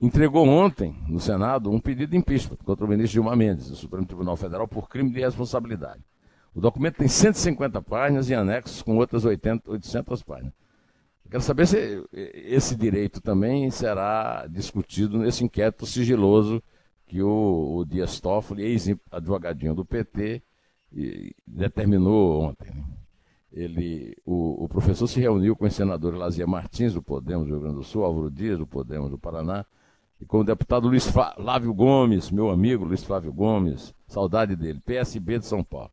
entregou 0.00 0.46
ontem 0.46 0.96
no 1.08 1.18
Senado 1.18 1.70
um 1.70 1.80
pedido 1.80 2.10
de 2.10 2.16
impeachment 2.16 2.58
contra 2.64 2.84
o 2.84 2.88
ministro 2.88 3.14
Gilmar 3.14 3.36
Mendes, 3.36 3.70
do 3.70 3.76
Supremo 3.76 4.06
Tribunal 4.06 4.36
Federal, 4.36 4.68
por 4.68 4.88
crime 4.88 5.10
de 5.10 5.20
responsabilidade. 5.20 6.02
O 6.56 6.60
documento 6.60 6.96
tem 6.96 7.06
150 7.06 7.82
páginas 7.82 8.30
e 8.30 8.34
anexos 8.34 8.80
com 8.80 8.96
outras 8.96 9.26
80, 9.26 9.70
800 9.72 10.22
páginas. 10.22 10.54
Eu 11.26 11.30
quero 11.30 11.42
saber 11.42 11.66
se 11.66 12.02
esse 12.14 12.74
direito 12.74 13.20
também 13.20 13.70
será 13.70 14.46
discutido 14.46 15.18
nesse 15.18 15.44
inquérito 15.44 15.84
sigiloso 15.84 16.62
que 17.06 17.22
o, 17.22 17.76
o 17.76 17.84
Dias 17.84 18.18
Toffoli, 18.20 18.62
ex-advogadinho 18.62 19.74
do 19.74 19.84
PT, 19.84 20.42
determinou 21.46 22.44
ontem. 22.44 22.70
Né? 22.70 22.84
Ele, 23.52 24.16
o, 24.24 24.64
o, 24.64 24.66
professor 24.66 25.06
se 25.06 25.20
reuniu 25.20 25.54
com 25.54 25.66
os 25.66 25.74
senadores 25.74 26.18
Lazia 26.18 26.46
Martins, 26.46 26.94
do 26.94 27.02
Podemos 27.02 27.46
do 27.46 27.52
Rio 27.52 27.60
Grande 27.60 27.76
do 27.76 27.84
Sul, 27.84 28.02
Álvaro 28.02 28.30
Dias, 28.30 28.58
do 28.58 28.66
Podemos 28.66 29.10
do 29.10 29.18
Paraná, 29.18 29.66
e 30.18 30.24
com 30.24 30.38
o 30.38 30.44
deputado 30.44 30.88
Luiz 30.88 31.06
Flávio 31.06 31.74
Gomes, 31.74 32.30
meu 32.30 32.48
amigo 32.48 32.82
Luiz 32.82 33.04
Flávio 33.04 33.30
Gomes, 33.30 33.94
saudade 34.08 34.56
dele, 34.56 34.80
PSB 34.80 35.40
de 35.40 35.44
São 35.44 35.62
Paulo. 35.62 35.90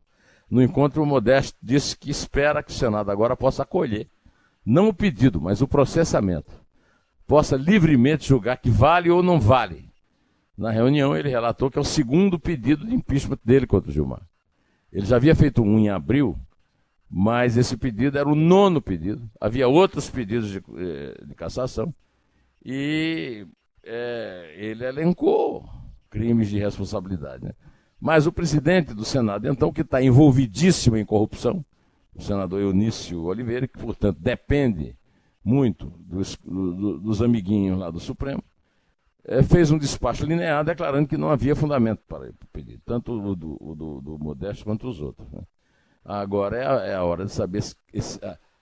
No 0.54 0.62
encontro, 0.62 1.02
o 1.02 1.06
Modesto 1.06 1.58
disse 1.60 1.98
que 1.98 2.12
espera 2.12 2.62
que 2.62 2.70
o 2.70 2.76
Senado 2.76 3.10
agora 3.10 3.36
possa 3.36 3.64
acolher, 3.64 4.08
não 4.64 4.90
o 4.90 4.94
pedido, 4.94 5.42
mas 5.42 5.64
o 5.64 5.68
processamento. 5.68 6.52
Possa 7.26 7.56
livremente 7.56 8.28
julgar 8.28 8.58
que 8.58 8.70
vale 8.70 9.10
ou 9.10 9.24
não 9.24 9.40
vale. 9.40 9.90
Na 10.56 10.70
reunião, 10.70 11.18
ele 11.18 11.28
relatou 11.28 11.72
que 11.72 11.80
é 11.80 11.82
o 11.82 11.84
segundo 11.84 12.38
pedido 12.38 12.86
de 12.86 12.94
impeachment 12.94 13.40
dele 13.44 13.66
contra 13.66 13.90
o 13.90 13.92
Gilmar. 13.92 14.22
Ele 14.92 15.08
já 15.08 15.16
havia 15.16 15.34
feito 15.34 15.64
um 15.64 15.80
em 15.80 15.90
abril, 15.90 16.38
mas 17.10 17.58
esse 17.58 17.76
pedido 17.76 18.20
era 18.20 18.30
o 18.30 18.36
nono 18.36 18.80
pedido. 18.80 19.28
Havia 19.42 19.68
outros 19.68 20.08
pedidos 20.08 20.52
de, 20.52 20.60
eh, 20.60 21.26
de 21.26 21.34
cassação. 21.34 21.92
E 22.64 23.48
é, 23.84 24.54
ele 24.56 24.86
elencou 24.86 25.68
crimes 26.12 26.48
de 26.48 26.60
responsabilidade. 26.60 27.44
Né? 27.44 27.54
Mas 28.04 28.28
o 28.28 28.34
presidente 28.34 28.94
do 28.94 29.06
Senado, 29.06 29.48
então, 29.48 29.72
que 29.72 29.80
está 29.80 30.04
envolvidíssimo 30.04 30.98
em 30.98 31.06
corrupção, 31.06 31.64
o 32.14 32.22
senador 32.22 32.60
Eunício 32.60 33.24
Oliveira, 33.24 33.66
que, 33.66 33.80
portanto, 33.80 34.18
depende 34.20 34.94
muito 35.42 35.86
dos, 36.00 36.38
do, 36.44 37.00
dos 37.00 37.22
amiguinhos 37.22 37.80
lá 37.80 37.90
do 37.90 38.02
Supremo, 38.02 38.44
é, 39.24 39.42
fez 39.42 39.72
um 39.72 39.78
despacho 39.78 40.26
linear 40.26 40.66
declarando 40.66 41.08
que 41.08 41.16
não 41.16 41.30
havia 41.30 41.56
fundamento 41.56 42.02
para 42.06 42.30
o 42.30 42.48
pedido, 42.52 42.82
tanto 42.86 43.14
o 43.14 43.36
do, 43.38 43.58
o 43.58 43.74
do, 43.74 44.02
do 44.02 44.20
Modesto 44.20 44.66
quanto 44.66 44.90
os 44.90 45.00
outros. 45.00 45.32
Né? 45.32 45.42
Agora 46.04 46.58
é 46.58 46.68
a, 46.68 46.86
é 46.88 46.96
a, 46.96 47.06
hora 47.06 47.24
de 47.24 47.32
saber 47.32 47.60
esse, 47.94 48.20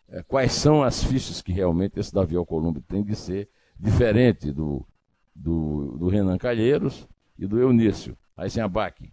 é, 0.08 0.22
quais 0.22 0.52
são 0.52 0.84
as 0.84 1.04
fichas 1.04 1.42
que 1.42 1.52
realmente 1.52 2.00
esse 2.00 2.14
Davi 2.14 2.36
Alcolumbre 2.36 2.84
tem 2.84 3.04
de 3.04 3.16
ser 3.16 3.50
diferente 3.80 4.52
do, 4.52 4.86
do, 5.36 5.98
do 5.98 6.10
Renan 6.10 6.38
Calheiros 6.38 7.08
e 7.40 7.48
do 7.48 7.60
Eunício. 7.60 8.16
Aí 8.38 8.48
sem 8.48 8.62
abaque 8.62 9.12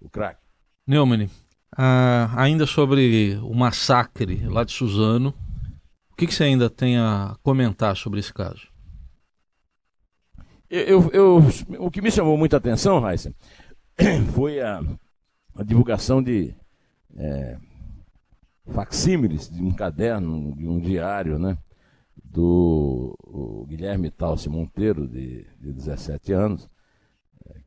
o 0.00 0.08
craque. 0.08 0.40
Neumann, 0.86 1.28
ah, 1.76 2.32
ainda 2.36 2.66
sobre 2.66 3.38
o 3.42 3.52
massacre 3.54 4.46
lá 4.46 4.64
de 4.64 4.72
Suzano, 4.72 5.34
o 6.10 6.16
que, 6.16 6.26
que, 6.26 6.34
você 6.34 6.44
ainda 6.44 6.70
tem 6.70 6.96
a 6.96 7.36
comentar 7.42 7.96
sobre 7.96 8.20
esse 8.20 8.32
caso? 8.32 8.68
Eu, 10.70 11.10
eu, 11.12 11.42
o 11.78 11.90
que 11.90 12.00
me 12.00 12.10
chamou 12.10 12.36
muita 12.38 12.56
atenção, 12.56 13.00
Raíssa, 13.00 13.34
foi 14.34 14.60
a, 14.60 14.82
a, 15.54 15.62
divulgação 15.62 16.22
de 16.22 16.54
é, 17.16 17.58
facsímiles 18.72 19.48
de 19.48 19.62
um 19.62 19.70
caderno, 19.70 20.54
de 20.56 20.66
um 20.66 20.80
diário, 20.80 21.38
né? 21.38 21.58
Do 22.24 23.14
Guilherme 23.68 24.10
Talce 24.10 24.48
Monteiro, 24.48 25.06
de, 25.06 25.46
de 25.60 25.72
17 25.72 26.32
anos, 26.32 26.68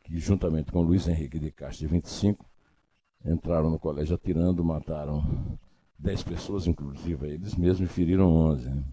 que 0.10 0.18
juntamente 0.18 0.72
com 0.72 0.82
Luiz 0.82 1.08
Henrique 1.08 1.38
de 1.38 1.52
Castro, 1.52 1.88
de 1.88 1.94
25, 1.94 2.44
entraram 3.24 3.70
no 3.70 3.78
colégio 3.78 4.16
atirando, 4.16 4.64
mataram 4.64 5.24
10 6.00 6.24
pessoas, 6.24 6.66
inclusive 6.66 7.28
eles 7.28 7.56
mesmos, 7.56 7.88
e 7.88 7.94
feriram 7.94 8.28
11. 8.34 8.70
Né? 8.70 8.84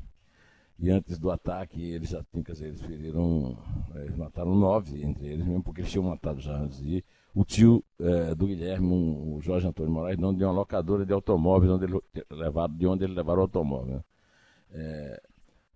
E 0.78 0.90
antes 0.90 1.18
do 1.18 1.30
ataque, 1.30 1.80
eles 1.82 2.10
já 2.10 2.22
tinham, 2.24 2.44
quer 2.44 2.52
dizer, 2.52 2.66
eles 2.66 2.82
feriram, 2.82 3.56
eles 3.94 4.14
mataram 4.14 4.54
nove 4.54 5.02
entre 5.02 5.26
eles, 5.26 5.46
mesmo 5.46 5.62
porque 5.62 5.80
eles 5.80 5.90
tinham 5.90 6.04
matado 6.04 6.38
já 6.38 6.54
antes. 6.54 6.80
E 6.82 7.02
o 7.34 7.44
tio 7.44 7.82
é, 7.98 8.34
do 8.34 8.46
Guilherme, 8.46 8.86
um, 8.86 9.36
o 9.36 9.40
Jorge 9.40 9.66
Antônio 9.66 9.90
Moraes, 9.90 10.18
não 10.18 10.34
de 10.34 10.44
uma 10.44 10.52
locadora 10.52 11.06
de 11.06 11.14
automóveis 11.14 11.72
onde 11.72 11.86
ele, 11.86 11.98
levaram, 12.30 12.74
de 12.74 12.86
onde 12.86 13.04
ele 13.04 13.14
levaram 13.14 13.38
o 13.38 13.42
automóvel. 13.42 13.94
Né? 13.94 14.04
É, 14.72 15.22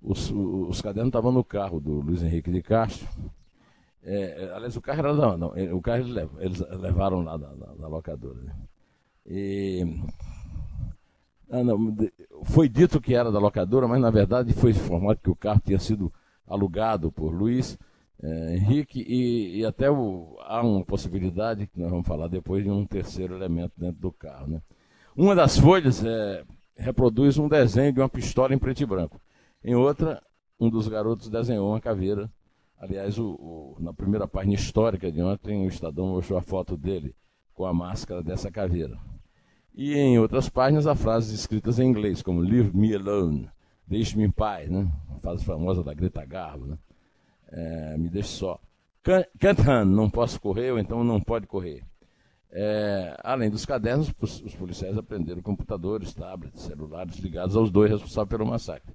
os, 0.03 0.31
os, 0.31 0.83
cadernos 0.83 1.09
estavam 1.09 1.33
no 1.33 1.43
carro 1.43 1.81
do 1.81 1.93
Luiz 1.95 2.23
Henrique 2.23 2.51
de 2.51 2.61
Castro. 2.61 3.09
É, 4.03 4.45
é 4.45 4.53
aliás, 4.55 4.77
o 4.77 4.81
carro 4.81 4.99
era 5.01 5.15
não, 5.15 5.37
não 5.37 5.49
o 5.77 5.81
carro 5.83 6.05
eles, 6.39 6.61
levaram, 6.71 7.23
lá 7.23 7.39
na 7.39 7.89
locadora. 7.89 8.41
Né? 8.41 8.55
E, 9.27 10.01
ah, 11.51 11.63
não, 11.63 11.97
foi 12.45 12.69
dito 12.69 13.01
que 13.01 13.15
era 13.15 13.31
da 13.31 13.39
locadora, 13.39 13.87
mas 13.87 14.01
na 14.01 14.11
verdade 14.11 14.53
foi 14.53 14.71
informado 14.71 15.21
que 15.23 15.31
o 15.31 15.37
carro 15.37 15.61
tinha 15.65 15.79
sido 15.79 16.13
alugado 16.47 17.13
por 17.13 17.33
Luiz 17.33 17.79
é, 18.23 18.57
Henrique, 18.57 19.01
e, 19.01 19.59
e 19.59 19.65
até 19.65 19.91
o, 19.91 20.37
há 20.41 20.63
uma 20.63 20.85
possibilidade, 20.85 21.67
que 21.67 21.81
nós 21.81 21.91
vamos 21.91 22.07
falar 22.07 22.29
depois, 22.29 22.63
de 22.63 22.71
um 22.71 22.85
terceiro 22.87 23.35
elemento 23.35 23.73
dentro 23.77 24.01
do 24.01 24.13
carro. 24.13 24.47
Né? 24.47 24.63
Uma 25.17 25.35
das 25.35 25.59
folhas 25.59 26.05
é, 26.05 26.45
reproduz 26.77 27.39
um 27.39 27.49
desenho 27.49 27.93
de 27.93 28.01
uma 28.01 28.09
pistola 28.09 28.55
em 28.55 28.59
preto 28.59 28.83
e 28.83 28.87
branco. 28.87 29.21
Em 29.65 29.75
outra, 29.75 30.23
um 30.59 30.69
dos 30.69 30.87
garotos 30.87 31.29
desenhou 31.29 31.71
uma 31.71 31.81
caveira. 31.81 32.31
Aliás, 32.81 33.19
o, 33.19 33.27
o, 33.33 33.77
na 33.79 33.93
primeira 33.93 34.27
página 34.27 34.55
histórica 34.55 35.13
de 35.13 35.23
ontem, 35.23 35.67
o 35.67 35.69
Estadão 35.69 36.09
mostrou 36.09 36.39
a 36.39 36.43
foto 36.43 36.79
dele 36.79 37.15
com 37.53 37.67
a 37.67 37.75
máscara 37.75 38.23
dessa 38.23 38.51
caveira. 38.51 38.99
E 39.75 39.95
em 39.95 40.19
outras 40.19 40.49
páginas, 40.49 40.87
há 40.87 40.95
frases 40.95 41.39
escritas 41.39 41.79
em 41.79 41.87
inglês, 41.87 42.23
como 42.23 42.41
Leave 42.41 42.75
me 42.75 42.95
alone, 42.95 43.51
deixe-me 43.87 44.25
em 44.25 44.31
paz, 44.31 44.71
né? 44.71 44.91
A 45.15 45.19
frase 45.21 45.45
famosa 45.45 45.85
da 45.85 45.93
Greta 45.93 46.25
Garbo, 46.25 46.65
né? 46.65 46.79
É, 47.53 47.99
me 47.99 48.09
deixe 48.09 48.31
só. 48.31 48.59
Can't 49.03 49.61
run, 49.61 49.85
não 49.85 50.09
posso 50.09 50.41
correr, 50.41 50.73
ou 50.73 50.79
então 50.79 51.05
não 51.05 51.21
pode 51.21 51.47
correr. 51.47 51.85
É, 52.51 53.15
além 53.23 53.51
dos 53.51 53.67
cadernos, 53.67 54.11
os 54.21 54.55
policiais 54.57 54.97
aprenderam 54.97 55.43
computadores, 55.43 56.15
tablets, 56.15 56.63
celulares 56.63 57.19
ligados 57.19 57.57
aos 57.57 57.71
dois 57.71 57.91
responsáveis 57.91 58.31
pelo 58.31 58.47
massacre. 58.47 58.95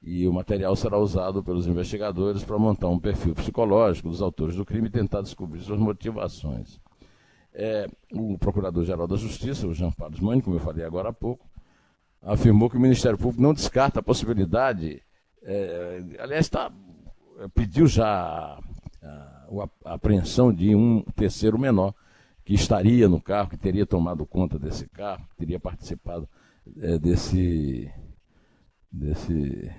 E 0.00 0.28
o 0.28 0.32
material 0.32 0.76
será 0.76 0.96
usado 0.96 1.42
pelos 1.42 1.66
investigadores 1.66 2.44
para 2.44 2.58
montar 2.58 2.88
um 2.88 2.98
perfil 2.98 3.34
psicológico 3.34 4.08
dos 4.08 4.22
autores 4.22 4.54
do 4.54 4.64
crime 4.64 4.88
e 4.88 4.90
tentar 4.90 5.22
descobrir 5.22 5.60
suas 5.60 5.78
motivações. 5.78 6.80
É, 7.52 7.88
o 8.12 8.38
Procurador-Geral 8.38 9.08
da 9.08 9.16
Justiça, 9.16 9.66
o 9.66 9.74
Jean 9.74 9.90
Paulo 9.90 10.14
Mani, 10.22 10.40
como 10.40 10.56
eu 10.56 10.60
falei 10.60 10.84
agora 10.84 11.08
há 11.08 11.12
pouco, 11.12 11.48
afirmou 12.22 12.70
que 12.70 12.76
o 12.76 12.80
Ministério 12.80 13.18
Público 13.18 13.42
não 13.42 13.52
descarta 13.52 13.98
a 14.00 14.02
possibilidade, 14.02 15.02
é, 15.42 16.02
aliás, 16.20 16.46
está 16.46 16.70
pediu 17.54 17.86
já 17.86 18.58
a, 19.02 19.68
a, 19.84 19.94
apreensão 19.94 20.52
de 20.52 20.74
um 20.74 21.02
terceiro 21.14 21.58
menor 21.58 21.94
que 22.44 22.54
estaria 22.54 23.08
no 23.08 23.20
carro, 23.20 23.50
que 23.50 23.56
teria 23.56 23.86
tomado 23.86 24.26
conta 24.26 24.58
desse 24.58 24.88
carro, 24.88 25.24
teria 25.36 25.60
participado 25.60 26.28
é, 26.80 26.98
desse, 26.98 27.90
desse 28.90 29.70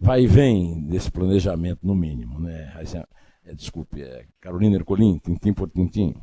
vai 0.00 0.22
e 0.22 0.26
vem 0.26 0.80
desse 0.82 1.10
planejamento, 1.10 1.80
no 1.82 1.94
mínimo. 1.94 2.38
Né? 2.40 2.72
É, 3.44 3.54
desculpe, 3.54 4.02
é 4.02 4.24
Carolina 4.40 4.76
Ercolim, 4.76 5.18
tintim 5.18 5.52
por 5.52 5.68
tintim. 5.70 6.14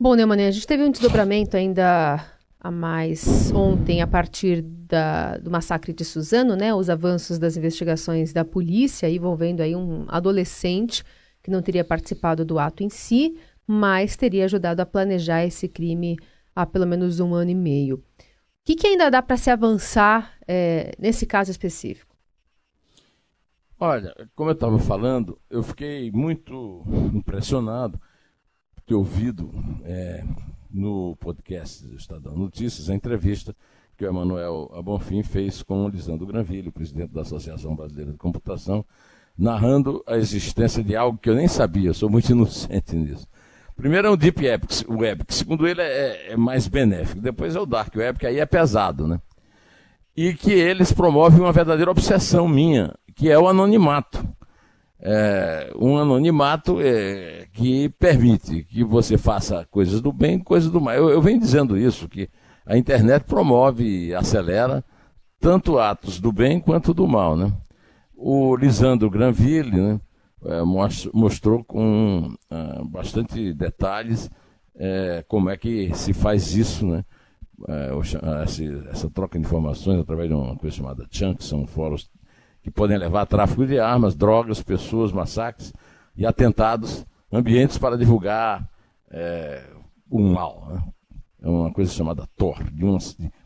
Bom, 0.00 0.14
Neumann, 0.14 0.46
a 0.46 0.50
gente 0.50 0.66
teve 0.66 0.82
um 0.82 0.90
desdobramento 0.90 1.56
ainda 1.56 2.24
a 2.60 2.70
mais 2.70 3.52
ontem 3.52 4.02
a 4.02 4.06
partir 4.06 4.62
da, 4.62 5.38
do 5.38 5.50
massacre 5.50 5.92
de 5.92 6.04
Suzano, 6.04 6.56
né, 6.56 6.74
os 6.74 6.90
avanços 6.90 7.38
das 7.38 7.56
investigações 7.56 8.32
da 8.32 8.44
polícia 8.44 9.08
envolvendo 9.08 9.60
aí 9.60 9.76
um 9.76 10.06
adolescente 10.08 11.04
que 11.42 11.50
não 11.50 11.62
teria 11.62 11.84
participado 11.84 12.44
do 12.44 12.58
ato 12.58 12.82
em 12.82 12.88
si, 12.88 13.36
mas 13.66 14.16
teria 14.16 14.44
ajudado 14.44 14.80
a 14.80 14.86
planejar 14.86 15.44
esse 15.44 15.68
crime 15.68 16.16
há 16.54 16.66
pelo 16.66 16.86
menos 16.86 17.20
um 17.20 17.34
ano 17.34 17.50
e 17.50 17.54
meio. 17.54 17.96
O 17.96 18.02
que, 18.64 18.74
que 18.74 18.86
ainda 18.86 19.10
dá 19.10 19.22
para 19.22 19.36
se 19.36 19.50
avançar 19.50 20.37
é, 20.48 20.92
nesse 20.98 21.26
caso 21.26 21.50
específico? 21.50 22.16
Olha, 23.78 24.12
como 24.34 24.50
eu 24.50 24.54
estava 24.54 24.78
falando, 24.78 25.38
eu 25.48 25.62
fiquei 25.62 26.10
muito 26.10 26.82
impressionado 27.14 28.00
por 28.74 28.82
ter 28.82 28.94
ouvido 28.94 29.52
é, 29.84 30.24
no 30.68 31.14
podcast 31.16 31.86
do 31.86 31.94
Estadão 31.94 32.34
Notícias 32.34 32.90
a 32.90 32.94
entrevista 32.94 33.54
que 33.96 34.04
o 34.04 34.08
Emanuel 34.08 34.70
Abonfim 34.74 35.22
fez 35.22 35.62
com 35.62 35.84
o 35.84 35.88
Lisandro 35.88 36.26
Granville, 36.26 36.70
presidente 36.70 37.12
da 37.12 37.22
Associação 37.22 37.76
Brasileira 37.76 38.12
de 38.12 38.18
Computação, 38.18 38.84
narrando 39.36 40.02
a 40.06 40.16
existência 40.16 40.82
de 40.82 40.96
algo 40.96 41.18
que 41.18 41.28
eu 41.28 41.34
nem 41.34 41.48
sabia, 41.48 41.92
sou 41.92 42.08
muito 42.08 42.30
inocente 42.32 42.96
nisso. 42.96 43.26
Primeiro 43.76 44.08
é 44.08 44.10
o 44.10 44.16
Deep 44.16 44.42
Web, 44.88 45.24
que 45.24 45.34
segundo 45.34 45.66
ele 45.66 45.80
é, 45.80 46.32
é 46.32 46.36
mais 46.36 46.66
benéfico. 46.66 47.20
Depois 47.20 47.54
é 47.54 47.60
o 47.60 47.66
Dark 47.66 47.94
Web, 47.94 48.18
que 48.18 48.26
aí 48.26 48.40
é 48.40 48.46
pesado, 48.46 49.06
né? 49.06 49.20
E 50.18 50.34
que 50.34 50.50
eles 50.50 50.92
promovem 50.92 51.38
uma 51.38 51.52
verdadeira 51.52 51.90
obsessão 51.90 52.48
minha, 52.48 52.92
que 53.14 53.30
é 53.30 53.38
o 53.38 53.46
anonimato 53.46 54.26
é, 55.00 55.72
um 55.78 55.96
anonimato 55.96 56.80
é, 56.80 57.46
que 57.52 57.88
permite 57.90 58.64
que 58.64 58.82
você 58.82 59.16
faça 59.16 59.64
coisas 59.70 60.00
do 60.00 60.12
bem, 60.12 60.38
coisas 60.38 60.70
do 60.70 60.80
mal. 60.80 60.94
Eu, 60.94 61.10
eu 61.10 61.22
venho 61.22 61.38
dizendo 61.38 61.76
isso, 61.76 62.08
que 62.08 62.28
a 62.66 62.76
internet 62.76 63.24
promove 63.24 64.08
e 64.08 64.14
acelera 64.14 64.84
tanto 65.40 65.78
atos 65.78 66.18
do 66.18 66.32
bem 66.32 66.58
quanto 66.58 66.92
do 66.92 67.06
mal. 67.06 67.36
Né? 67.36 67.52
O 68.16 68.56
Lisandro 68.56 69.08
Granville 69.08 69.80
né, 69.80 70.00
é, 70.44 70.62
mostrou 71.14 71.62
com 71.62 72.34
uh, 72.50 72.84
bastante 72.88 73.52
detalhes 73.52 74.28
é, 74.74 75.24
como 75.28 75.48
é 75.48 75.56
que 75.56 75.94
se 75.94 76.12
faz 76.12 76.54
isso, 76.54 76.86
né? 76.86 77.04
É, 77.66 77.90
essa, 78.42 78.60
essa 78.90 79.10
troca 79.10 79.38
de 79.38 79.44
informações 79.44 79.98
através 79.98 80.28
de 80.28 80.34
uma 80.34 80.56
coisa 80.56 80.76
chamada 80.76 81.06
chunk, 81.10 81.42
são 81.42 81.66
fóruns 81.66 82.08
que 82.62 82.70
podem 82.70 82.96
levar 82.96 83.22
a 83.22 83.26
tráfico 83.26 83.66
de 83.66 83.78
armas, 83.78 84.14
drogas, 84.14 84.62
pessoas, 84.62 85.12
massacres 85.12 85.72
e 86.16 86.24
atentados, 86.24 87.04
ambientes 87.32 87.78
para 87.78 87.96
divulgar 87.96 88.68
é, 89.10 89.64
o 90.10 90.20
mal. 90.20 90.68
Né? 90.68 90.82
É 91.42 91.48
uma 91.48 91.72
coisa 91.72 91.92
chamada 91.92 92.26
Tor, 92.36 92.62
de 92.72 92.84
um, 92.84 92.98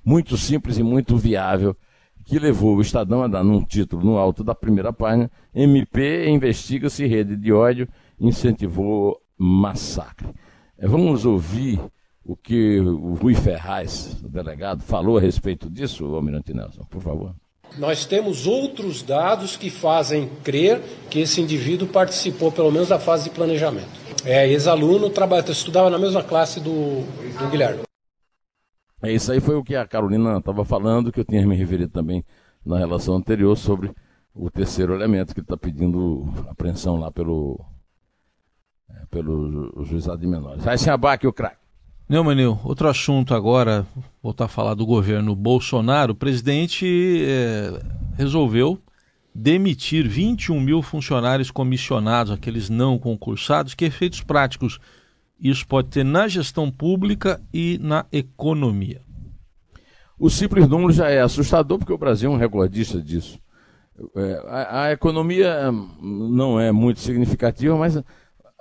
muito 0.04 0.36
simples 0.36 0.78
e 0.78 0.82
muito 0.82 1.16
viável, 1.16 1.76
que 2.24 2.38
levou 2.38 2.76
o 2.76 2.80
Estadão 2.80 3.22
a 3.22 3.28
dar 3.28 3.44
num 3.44 3.62
título 3.62 4.04
no 4.04 4.16
alto 4.16 4.42
da 4.44 4.54
primeira 4.54 4.92
página: 4.92 5.30
MP 5.54 6.28
investiga-se 6.28 7.06
rede 7.06 7.36
de 7.36 7.52
ódio 7.52 7.88
incentivou 8.18 9.20
massacre. 9.36 10.28
É, 10.78 10.86
vamos 10.86 11.24
ouvir 11.24 11.80
o 12.24 12.36
que 12.36 12.78
o 12.80 13.14
Rui 13.14 13.34
Ferraz, 13.34 14.20
o 14.22 14.28
delegado, 14.28 14.82
falou 14.82 15.18
a 15.18 15.20
respeito 15.20 15.68
disso, 15.68 16.04
Almirante 16.04 16.54
Nelson, 16.54 16.84
por 16.84 17.02
favor. 17.02 17.34
Nós 17.78 18.04
temos 18.04 18.46
outros 18.46 19.02
dados 19.02 19.56
que 19.56 19.70
fazem 19.70 20.28
crer 20.44 20.80
que 21.08 21.20
esse 21.20 21.40
indivíduo 21.40 21.88
participou, 21.88 22.52
pelo 22.52 22.70
menos, 22.70 22.88
da 22.88 22.98
fase 22.98 23.24
de 23.24 23.30
planejamento. 23.30 23.88
É 24.24 24.46
ex-aluno, 24.46 25.10
estudava 25.48 25.90
na 25.90 25.98
mesma 25.98 26.22
classe 26.22 26.60
do, 26.60 27.00
do 27.38 27.50
Guilherme. 27.50 27.82
É, 29.02 29.10
isso 29.10 29.32
aí 29.32 29.40
foi 29.40 29.56
o 29.56 29.64
que 29.64 29.74
a 29.74 29.86
Carolina 29.86 30.38
estava 30.38 30.64
falando, 30.64 31.10
que 31.10 31.18
eu 31.18 31.24
tinha 31.24 31.44
me 31.46 31.56
referido 31.56 31.90
também 31.90 32.24
na 32.64 32.78
relação 32.78 33.16
anterior 33.16 33.56
sobre 33.56 33.92
o 34.34 34.50
terceiro 34.50 34.94
elemento 34.94 35.34
que 35.34 35.40
está 35.40 35.56
pedindo 35.56 36.32
apreensão 36.48 36.96
lá 36.96 37.10
pelo, 37.10 37.58
é, 38.88 39.06
pelo 39.06 39.84
juizado 39.84 40.20
de 40.20 40.26
menores. 40.26 40.62
Vai 40.62 40.78
se 40.78 40.88
abaque 40.88 41.26
o 41.26 41.32
craque. 41.32 41.61
Neumanil, 42.12 42.60
outro 42.62 42.88
assunto 42.88 43.34
agora, 43.34 43.86
voltar 44.22 44.44
a 44.44 44.48
falar 44.48 44.74
do 44.74 44.84
governo 44.84 45.34
Bolsonaro. 45.34 46.12
O 46.12 46.14
presidente 46.14 47.24
é, 47.26 47.82
resolveu 48.14 48.78
demitir 49.34 50.06
21 50.06 50.60
mil 50.60 50.82
funcionários 50.82 51.50
comissionados, 51.50 52.30
aqueles 52.30 52.68
não 52.68 52.98
concursados. 52.98 53.72
Que 53.72 53.86
efeitos 53.86 54.20
práticos 54.20 54.78
isso 55.40 55.66
pode 55.66 55.88
ter 55.88 56.04
na 56.04 56.28
gestão 56.28 56.70
pública 56.70 57.40
e 57.50 57.78
na 57.80 58.04
economia? 58.12 59.00
O 60.18 60.28
simples 60.28 60.68
número 60.68 60.92
já 60.92 61.08
é 61.08 61.22
assustador, 61.22 61.78
porque 61.78 61.94
o 61.94 61.98
Brasil 61.98 62.30
é 62.30 62.34
um 62.34 62.38
recordista 62.38 63.00
disso. 63.00 63.40
É, 64.14 64.44
a, 64.48 64.82
a 64.82 64.92
economia 64.92 65.72
não 65.98 66.60
é 66.60 66.70
muito 66.72 67.00
significativa, 67.00 67.74
mas 67.74 67.96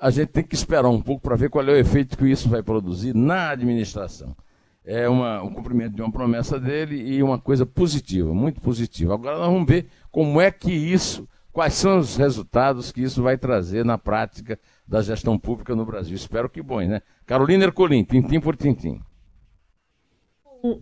a 0.02 0.10
gente 0.10 0.30
tem 0.30 0.44
que 0.44 0.56
esperar 0.56 0.90
um 0.90 1.00
pouco 1.00 1.22
para 1.22 1.36
ver 1.36 1.52
qual 1.52 1.64
é 1.64 1.74
o 1.74 1.78
efeito 1.78 2.18
que 2.18 2.28
isso 2.28 2.50
vai 2.50 2.64
produzir 2.64 3.14
na 3.14 3.52
administração. 3.52 4.36
É 4.84 5.08
uma, 5.08 5.44
um 5.44 5.54
cumprimento 5.54 5.96
de 5.96 6.02
uma 6.02 6.12
promessa 6.12 6.60
dele 6.60 6.96
e 6.96 7.22
uma 7.22 7.38
coisa 7.38 7.68
positiva, 7.68 8.34
muito 8.34 8.60
positiva. 8.60 9.14
Agora 9.14 9.38
nós 9.38 9.46
vamos 9.46 9.68
ver 9.68 9.90
como 10.10 10.42
é 10.42 10.50
que 10.50 10.72
isso, 10.72 11.30
quais 11.52 11.76
são 11.76 12.00
os 12.00 12.18
resultados 12.18 12.92
que 12.92 13.04
isso 13.04 13.22
vai 13.22 13.38
trazer 13.38 13.86
na 13.86 13.96
prática 13.96 14.60
da 14.88 15.04
gestão 15.04 15.38
pública 15.38 15.76
no 15.76 15.86
Brasil. 15.86 16.16
Espero 16.16 16.50
que 16.50 16.64
bons, 16.64 16.88
né? 16.88 17.04
Carolina 17.28 17.66
Ercolim, 17.66 18.04
tintim 18.04 18.40
por 18.40 18.56
tintim. 18.58 19.00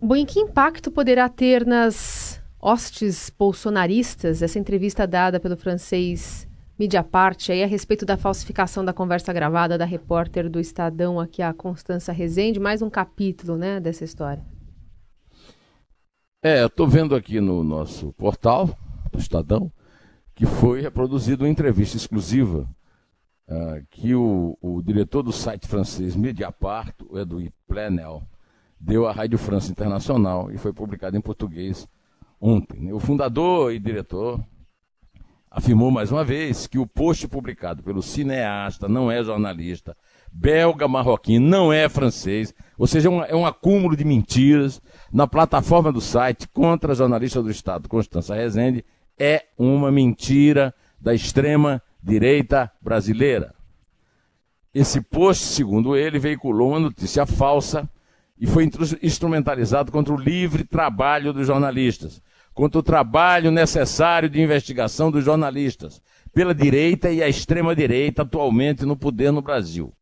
Bom, 0.00 0.16
e 0.16 0.24
que 0.24 0.40
impacto 0.40 0.90
poderá 0.90 1.28
ter 1.28 1.66
nas 1.66 2.42
hostes 2.58 3.30
bolsonaristas 3.38 4.40
essa 4.40 4.58
entrevista 4.58 5.06
dada 5.06 5.38
pelo 5.38 5.58
francês 5.58 6.48
mídia 6.80 7.04
parte 7.04 7.52
aí 7.52 7.62
a 7.62 7.66
respeito 7.66 8.06
da 8.06 8.16
falsificação 8.16 8.82
da 8.82 8.90
conversa 8.90 9.34
gravada 9.34 9.76
da 9.76 9.84
repórter 9.84 10.48
do 10.48 10.58
Estadão 10.58 11.20
aqui, 11.20 11.42
a 11.42 11.52
Constança 11.52 12.10
Rezende, 12.10 12.58
mais 12.58 12.80
um 12.80 12.88
capítulo, 12.88 13.58
né, 13.58 13.78
dessa 13.78 14.02
história. 14.02 14.42
É, 16.42 16.62
eu 16.62 16.68
estou 16.68 16.88
vendo 16.88 17.14
aqui 17.14 17.38
no 17.38 17.62
nosso 17.62 18.14
portal 18.14 18.74
do 19.12 19.18
Estadão 19.18 19.70
que 20.34 20.46
foi 20.46 20.80
reproduzida 20.80 21.44
uma 21.44 21.50
entrevista 21.50 21.98
exclusiva 21.98 22.66
uh, 23.46 23.86
que 23.90 24.14
o, 24.14 24.56
o, 24.58 24.80
diretor 24.80 25.22
do 25.22 25.32
site 25.32 25.68
francês 25.68 26.16
Mediapart, 26.16 26.94
o 27.10 27.18
Edouard 27.18 27.52
Plenel, 27.68 28.22
deu 28.80 29.06
à 29.06 29.12
Rádio 29.12 29.36
França 29.36 29.70
Internacional 29.70 30.50
e 30.50 30.56
foi 30.56 30.72
publicado 30.72 31.14
em 31.14 31.20
português 31.20 31.86
ontem. 32.40 32.90
O 32.90 32.98
fundador 32.98 33.70
e 33.70 33.78
diretor 33.78 34.42
afirmou 35.50 35.90
mais 35.90 36.12
uma 36.12 36.22
vez 36.22 36.66
que 36.66 36.78
o 36.78 36.86
post 36.86 37.26
publicado 37.26 37.82
pelo 37.82 38.02
cineasta 38.02 38.88
não 38.88 39.10
é 39.10 39.24
jornalista, 39.24 39.96
belga 40.32 40.86
marroquino, 40.86 41.46
não 41.46 41.72
é 41.72 41.88
francês, 41.88 42.54
ou 42.78 42.86
seja, 42.86 43.08
é 43.08 43.10
um, 43.10 43.24
é 43.24 43.34
um 43.34 43.44
acúmulo 43.44 43.96
de 43.96 44.04
mentiras 44.04 44.80
na 45.12 45.26
plataforma 45.26 45.90
do 45.90 46.00
site 46.00 46.46
contra 46.48 46.92
a 46.92 46.94
jornalista 46.94 47.42
do 47.42 47.50
Estado, 47.50 47.88
Constança 47.88 48.34
Rezende, 48.34 48.84
é 49.18 49.46
uma 49.58 49.90
mentira 49.90 50.72
da 51.00 51.12
extrema 51.12 51.82
direita 52.00 52.70
brasileira. 52.80 53.52
Esse 54.72 55.00
post, 55.00 55.44
segundo 55.44 55.96
ele, 55.96 56.20
veiculou 56.20 56.70
uma 56.70 56.78
notícia 56.78 57.26
falsa 57.26 57.90
e 58.38 58.46
foi 58.46 58.70
instrumentalizado 59.02 59.90
contra 59.90 60.14
o 60.14 60.16
livre 60.16 60.62
trabalho 60.62 61.32
dos 61.32 61.48
jornalistas 61.48 62.22
contra 62.54 62.78
o 62.78 62.82
trabalho 62.82 63.50
necessário 63.50 64.28
de 64.28 64.40
investigação 64.40 65.10
dos 65.10 65.24
jornalistas, 65.24 66.00
pela 66.32 66.54
direita 66.54 67.10
e 67.10 67.22
a 67.22 67.28
extrema-direita 67.28 68.22
atualmente 68.22 68.84
no 68.84 68.96
poder 68.96 69.32
no 69.32 69.42
Brasil. 69.42 69.92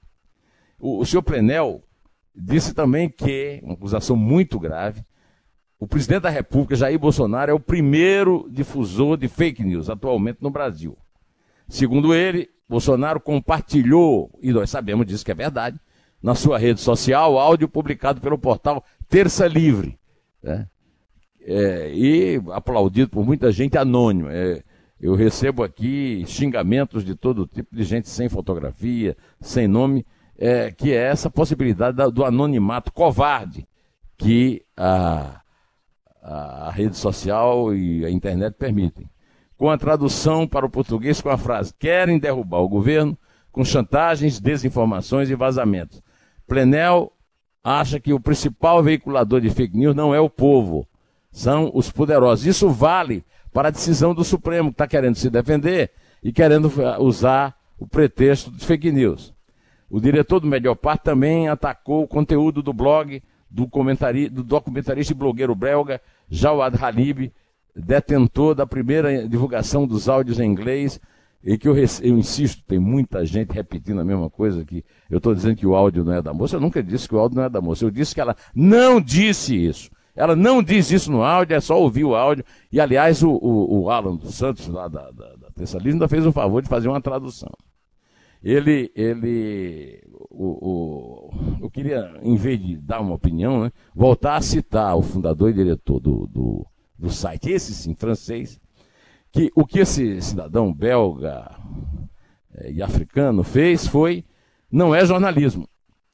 O, 0.78 1.00
o 1.00 1.06
senhor 1.06 1.22
Plenel 1.22 1.82
disse 2.34 2.74
também 2.74 3.08
que, 3.08 3.60
uma 3.62 3.74
acusação 3.74 4.16
muito 4.16 4.58
grave, 4.58 5.02
o 5.78 5.86
presidente 5.86 6.22
da 6.22 6.30
República, 6.30 6.74
Jair 6.74 6.98
Bolsonaro, 6.98 7.50
é 7.50 7.54
o 7.54 7.60
primeiro 7.60 8.48
difusor 8.50 9.16
de 9.16 9.28
fake 9.28 9.62
news 9.62 9.88
atualmente 9.88 10.38
no 10.40 10.50
Brasil. 10.50 10.98
Segundo 11.68 12.14
ele, 12.14 12.48
Bolsonaro 12.68 13.20
compartilhou, 13.20 14.30
e 14.42 14.52
nós 14.52 14.70
sabemos 14.70 15.06
disso 15.06 15.24
que 15.24 15.30
é 15.30 15.34
verdade, 15.34 15.78
na 16.22 16.34
sua 16.34 16.58
rede 16.58 16.80
social, 16.80 17.38
áudio 17.38 17.68
publicado 17.68 18.20
pelo 18.20 18.36
portal 18.36 18.84
Terça 19.08 19.46
Livre. 19.46 19.98
Né? 20.42 20.66
É, 21.48 21.90
e 21.94 22.42
aplaudido 22.52 23.08
por 23.08 23.24
muita 23.24 23.50
gente 23.50 23.78
anônima. 23.78 24.30
É, 24.32 24.62
eu 25.00 25.14
recebo 25.14 25.62
aqui 25.62 26.24
xingamentos 26.26 27.04
de 27.04 27.14
todo 27.14 27.46
tipo 27.46 27.74
de 27.74 27.84
gente 27.84 28.08
sem 28.08 28.28
fotografia, 28.28 29.16
sem 29.40 29.66
nome, 29.66 30.04
é, 30.36 30.70
que 30.70 30.92
é 30.92 31.04
essa 31.04 31.30
possibilidade 31.30 31.96
da, 31.96 32.08
do 32.08 32.24
anonimato 32.24 32.92
covarde 32.92 33.66
que 34.18 34.62
a, 34.76 35.40
a, 36.22 36.70
rede 36.70 36.96
social 36.96 37.74
e 37.74 38.04
a 38.04 38.10
internet 38.10 38.54
permitem. 38.54 39.08
Com 39.56 39.70
a 39.70 39.78
tradução 39.78 40.46
para 40.46 40.66
o 40.66 40.70
português 40.70 41.20
com 41.20 41.30
a 41.30 41.38
frase: 41.38 41.72
querem 41.78 42.18
derrubar 42.18 42.58
o 42.58 42.68
governo 42.68 43.16
com 43.50 43.64
chantagens, 43.64 44.38
desinformações 44.38 45.30
e 45.30 45.34
vazamentos. 45.34 46.02
Plenel 46.46 47.12
acha 47.62 47.98
que 47.98 48.12
o 48.12 48.20
principal 48.20 48.82
veiculador 48.82 49.40
de 49.40 49.50
fake 49.50 49.76
news 49.76 49.94
não 49.94 50.14
é 50.14 50.20
o 50.20 50.30
povo, 50.30 50.87
são 51.30 51.70
os 51.74 51.90
poderosos. 51.90 52.46
Isso 52.46 52.68
vale 52.68 53.24
para 53.52 53.68
a 53.68 53.72
decisão 53.72 54.14
do 54.14 54.24
Supremo, 54.24 54.70
que 54.70 54.74
está 54.74 54.86
querendo 54.86 55.16
se 55.16 55.30
defender 55.30 55.90
e 56.22 56.32
querendo 56.32 56.70
usar 57.00 57.56
o 57.78 57.86
pretexto 57.86 58.50
de 58.50 58.64
fake 58.64 58.90
news. 58.90 59.34
O 59.90 60.00
diretor 60.00 60.40
do 60.40 60.46
Mediopar 60.46 60.98
também 60.98 61.48
atacou 61.48 62.02
o 62.02 62.08
conteúdo 62.08 62.62
do 62.62 62.72
blog 62.72 63.22
do, 63.50 63.66
comentari, 63.66 64.28
do 64.28 64.42
documentarista 64.42 65.12
e 65.12 65.16
blogueiro 65.16 65.54
belga 65.54 66.00
Jawad 66.28 66.76
Halib, 66.76 67.32
detentor 67.74 68.54
da 68.54 68.66
primeira 68.66 69.26
divulgação 69.26 69.86
dos 69.86 70.08
áudios 70.08 70.38
em 70.38 70.50
inglês, 70.50 71.00
e 71.42 71.56
que 71.56 71.68
eu, 71.68 71.76
eu 71.76 72.18
insisto, 72.18 72.62
tem 72.66 72.78
muita 72.78 73.24
gente 73.24 73.52
repetindo 73.52 74.00
a 74.00 74.04
mesma 74.04 74.28
coisa, 74.28 74.64
que 74.64 74.84
eu 75.08 75.18
estou 75.18 75.34
dizendo 75.34 75.56
que 75.56 75.66
o 75.66 75.74
áudio 75.74 76.04
não 76.04 76.12
é 76.12 76.20
da 76.20 76.34
moça, 76.34 76.56
eu 76.56 76.60
nunca 76.60 76.82
disse 76.82 77.08
que 77.08 77.14
o 77.14 77.18
áudio 77.18 77.36
não 77.36 77.44
é 77.44 77.48
da 77.48 77.60
moça, 77.60 77.84
eu 77.84 77.90
disse 77.90 78.14
que 78.14 78.20
ela 78.20 78.36
não 78.54 79.00
disse 79.00 79.56
isso. 79.56 79.90
Ela 80.18 80.34
não 80.34 80.60
diz 80.60 80.90
isso 80.90 81.12
no 81.12 81.22
áudio, 81.22 81.54
é 81.54 81.60
só 81.60 81.80
ouvir 81.80 82.02
o 82.02 82.16
áudio. 82.16 82.44
E, 82.72 82.80
aliás, 82.80 83.22
o, 83.22 83.30
o, 83.30 83.82
o 83.82 83.90
Alan 83.90 84.16
dos 84.16 84.34
Santos, 84.34 84.66
lá 84.66 84.88
da, 84.88 85.12
da, 85.12 85.36
da 85.36 85.50
Terça 85.52 85.78
ainda 85.78 86.08
fez 86.08 86.26
um 86.26 86.32
favor 86.32 86.60
de 86.60 86.68
fazer 86.68 86.88
uma 86.88 87.00
tradução. 87.00 87.52
Ele, 88.42 88.90
ele, 88.96 90.02
o, 90.28 91.30
o, 91.30 91.30
eu 91.62 91.70
queria, 91.70 92.18
em 92.20 92.34
vez 92.34 92.60
de 92.60 92.76
dar 92.78 93.00
uma 93.00 93.14
opinião, 93.14 93.62
né, 93.62 93.72
voltar 93.94 94.34
a 94.34 94.40
citar 94.40 94.96
o 94.96 95.02
fundador 95.02 95.50
e 95.50 95.54
diretor 95.54 96.00
do, 96.00 96.26
do, 96.26 96.66
do 96.98 97.10
site, 97.10 97.50
esse 97.50 97.72
sim, 97.72 97.94
francês, 97.94 98.60
que 99.30 99.52
o 99.54 99.64
que 99.64 99.78
esse 99.78 100.20
cidadão 100.20 100.72
belga 100.72 101.48
é, 102.56 102.72
e 102.72 102.82
africano 102.82 103.44
fez 103.44 103.86
foi, 103.86 104.24
não 104.68 104.92
é 104.92 105.06
jornalismo, 105.06 105.68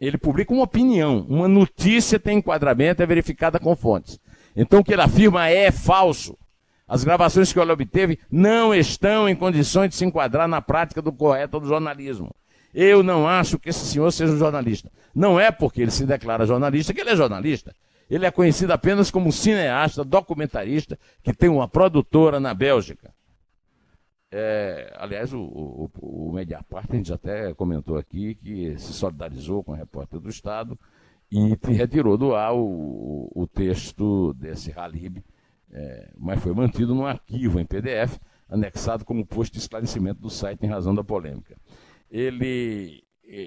ele 0.06 0.18
publica 0.18 0.52
uma 0.52 0.64
opinião, 0.64 1.26
uma 1.28 1.48
notícia 1.48 2.18
tem 2.18 2.38
enquadramento, 2.38 3.02
é 3.02 3.06
verificada 3.06 3.58
com 3.58 3.74
fontes. 3.76 4.18
Então 4.56 4.80
o 4.80 4.84
que 4.84 4.92
ele 4.92 5.02
afirma 5.02 5.48
é 5.48 5.70
falso. 5.70 6.36
As 6.86 7.02
gravações 7.02 7.52
que 7.52 7.58
ele 7.58 7.72
obteve 7.72 8.18
não 8.30 8.74
estão 8.74 9.28
em 9.28 9.34
condições 9.34 9.88
de 9.88 9.96
se 9.96 10.04
enquadrar 10.04 10.46
na 10.46 10.60
prática 10.60 11.00
do 11.00 11.12
correto 11.12 11.58
do 11.58 11.66
jornalismo. 11.66 12.34
Eu 12.74 13.02
não 13.02 13.26
acho 13.26 13.58
que 13.58 13.70
esse 13.70 13.86
senhor 13.86 14.10
seja 14.10 14.32
um 14.32 14.38
jornalista. 14.38 14.90
Não 15.14 15.38
é 15.38 15.50
porque 15.50 15.80
ele 15.80 15.92
se 15.92 16.04
declara 16.04 16.44
jornalista 16.44 16.92
que 16.92 17.00
ele 17.00 17.10
é 17.10 17.16
jornalista. 17.16 17.74
Ele 18.10 18.26
é 18.26 18.30
conhecido 18.30 18.72
apenas 18.72 19.10
como 19.10 19.32
cineasta, 19.32 20.04
documentarista, 20.04 20.98
que 21.22 21.32
tem 21.32 21.48
uma 21.48 21.68
produtora 21.68 22.38
na 22.38 22.52
Bélgica. 22.52 23.13
É, 24.36 24.92
aliás, 24.98 25.32
o, 25.32 25.38
o, 25.38 25.90
o 26.02 26.32
Mediapart, 26.32 26.90
a 26.90 26.96
gente 26.96 27.12
até 27.12 27.54
comentou 27.54 27.96
aqui 27.96 28.34
que 28.34 28.76
se 28.78 28.92
solidarizou 28.92 29.62
com 29.62 29.70
o 29.70 29.76
repórter 29.76 30.18
do 30.18 30.28
Estado 30.28 30.76
e 31.30 31.56
retirou 31.72 32.18
do 32.18 32.34
ar 32.34 32.52
o, 32.52 33.30
o 33.32 33.46
texto 33.46 34.34
desse 34.34 34.72
Halib, 34.72 35.22
é, 35.70 36.10
mas 36.18 36.42
foi 36.42 36.52
mantido 36.52 36.96
no 36.96 37.06
arquivo 37.06 37.60
em 37.60 37.64
PDF, 37.64 38.18
anexado 38.48 39.04
como 39.04 39.24
posto 39.24 39.52
de 39.52 39.60
esclarecimento 39.60 40.20
do 40.20 40.28
site 40.28 40.66
em 40.66 40.68
razão 40.68 40.92
da 40.92 41.04
polêmica. 41.04 41.56
Ele, 42.10 43.04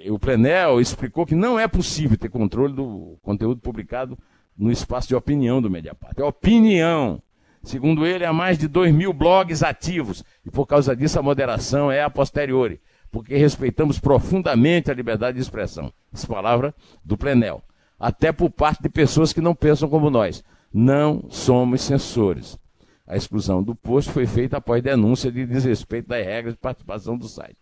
o 0.10 0.18
Plenel 0.18 0.80
explicou 0.80 1.26
que 1.26 1.36
não 1.36 1.60
é 1.60 1.68
possível 1.68 2.18
ter 2.18 2.30
controle 2.30 2.74
do 2.74 3.18
conteúdo 3.22 3.60
publicado 3.60 4.18
no 4.58 4.72
espaço 4.72 5.10
de 5.10 5.16
opinião 5.16 5.62
do 5.62 5.70
Mediapart. 5.70 6.18
É 6.18 6.24
opinião 6.24 7.22
Segundo 7.68 8.06
ele, 8.06 8.24
há 8.24 8.32
mais 8.32 8.58
de 8.58 8.66
2 8.66 8.96
mil 8.96 9.12
blogs 9.12 9.62
ativos 9.62 10.24
e 10.46 10.50
por 10.50 10.66
causa 10.66 10.96
disso 10.96 11.20
a 11.20 11.22
moderação 11.22 11.92
é 11.92 12.02
a 12.02 12.10
posteriori, 12.10 12.80
porque 13.12 13.36
respeitamos 13.36 14.00
profundamente 14.00 14.90
a 14.90 14.94
liberdade 14.94 15.36
de 15.36 15.42
expressão. 15.42 15.92
Essa 16.14 16.26
palavra 16.26 16.74
do 17.04 17.18
Plenel. 17.18 17.62
Até 18.00 18.32
por 18.32 18.50
parte 18.50 18.82
de 18.82 18.88
pessoas 18.88 19.34
que 19.34 19.42
não 19.42 19.54
pensam 19.54 19.90
como 19.90 20.10
nós. 20.10 20.46
Não 20.74 21.26
somos 21.30 21.82
censores. 21.82 22.58
A 23.06 23.18
exclusão 23.18 23.62
do 23.62 23.76
post 23.76 24.14
foi 24.14 24.26
feita 24.26 24.56
após 24.56 24.82
denúncia 24.82 25.30
de 25.30 25.46
desrespeito 25.46 26.08
das 26.08 26.26
regras 26.26 26.54
de 26.54 26.62
participação 26.62 27.18
do 27.18 27.28
site. 27.28 27.60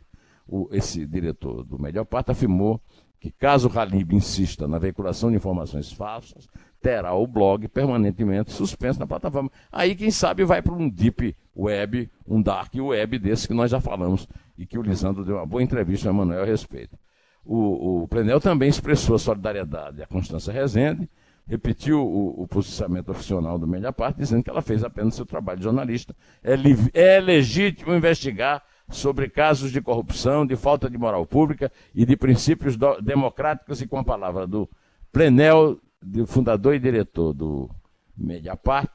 O, 0.48 0.70
esse 0.72 1.04
diretor 1.08 1.64
do 1.64 1.82
Mediapart 1.82 2.30
afirmou 2.30 2.80
que 3.20 3.32
caso 3.32 3.68
o 3.68 3.80
Halib 3.80 4.14
insista 4.14 4.68
na 4.68 4.78
veiculação 4.78 5.32
de 5.32 5.38
informações 5.38 5.92
falsas, 5.92 6.48
terá 6.86 7.16
o 7.16 7.26
blog 7.26 7.68
permanentemente 7.68 8.52
suspenso 8.52 9.00
na 9.00 9.08
plataforma. 9.08 9.50
Aí, 9.72 9.96
quem 9.96 10.12
sabe, 10.12 10.46
vai 10.46 10.62
para 10.62 10.72
um 10.72 10.88
deep 10.88 11.36
web, 11.58 12.08
um 12.28 12.40
dark 12.40 12.76
web 12.76 13.18
desse 13.18 13.48
que 13.48 13.56
nós 13.56 13.72
já 13.72 13.82
falamos 13.82 14.28
e 14.56 14.68
que 14.68 14.78
o 14.78 14.84
Lisandro 14.84 15.26
deu 15.26 15.38
uma 15.38 15.48
boa 15.48 15.64
entrevista 15.64 16.08
ao 16.08 16.14
Emanuel 16.14 16.44
a 16.44 16.46
respeito. 16.46 16.96
O, 17.44 18.04
o 18.04 18.08
Plenel 18.08 18.40
também 18.40 18.70
expressou 18.70 19.16
a 19.16 19.20
solidariedade 19.20 20.04
à 20.04 20.06
Constância 20.06 20.54
Rezende, 20.54 21.10
repetiu 21.48 22.06
o, 22.06 22.44
o 22.44 22.48
posicionamento 22.48 23.10
oficial 23.10 23.58
do 23.58 23.66
Mediapart, 23.66 24.16
dizendo 24.16 24.44
que 24.44 24.52
ela 24.52 24.62
fez 24.62 24.84
apenas 24.84 25.16
seu 25.16 25.26
trabalho 25.26 25.58
de 25.58 25.64
jornalista. 25.64 26.16
É, 26.44 26.54
é 26.94 27.20
legítimo 27.20 27.96
investigar 27.96 28.62
sobre 28.92 29.28
casos 29.28 29.72
de 29.72 29.82
corrupção, 29.82 30.46
de 30.46 30.56
falta 30.56 30.88
de 30.88 31.00
moral 31.00 31.26
pública 31.26 31.72
e 31.96 32.06
de 32.06 32.16
princípios 32.16 32.78
democráticos 33.02 33.82
e 33.82 33.88
com 33.88 33.98
a 33.98 34.04
palavra 34.04 34.46
do 34.46 34.70
Plenel 35.12 35.80
fundador 36.26 36.76
e 36.76 36.80
diretor 36.80 37.34
do 37.34 37.70
Mediapart, 38.18 38.90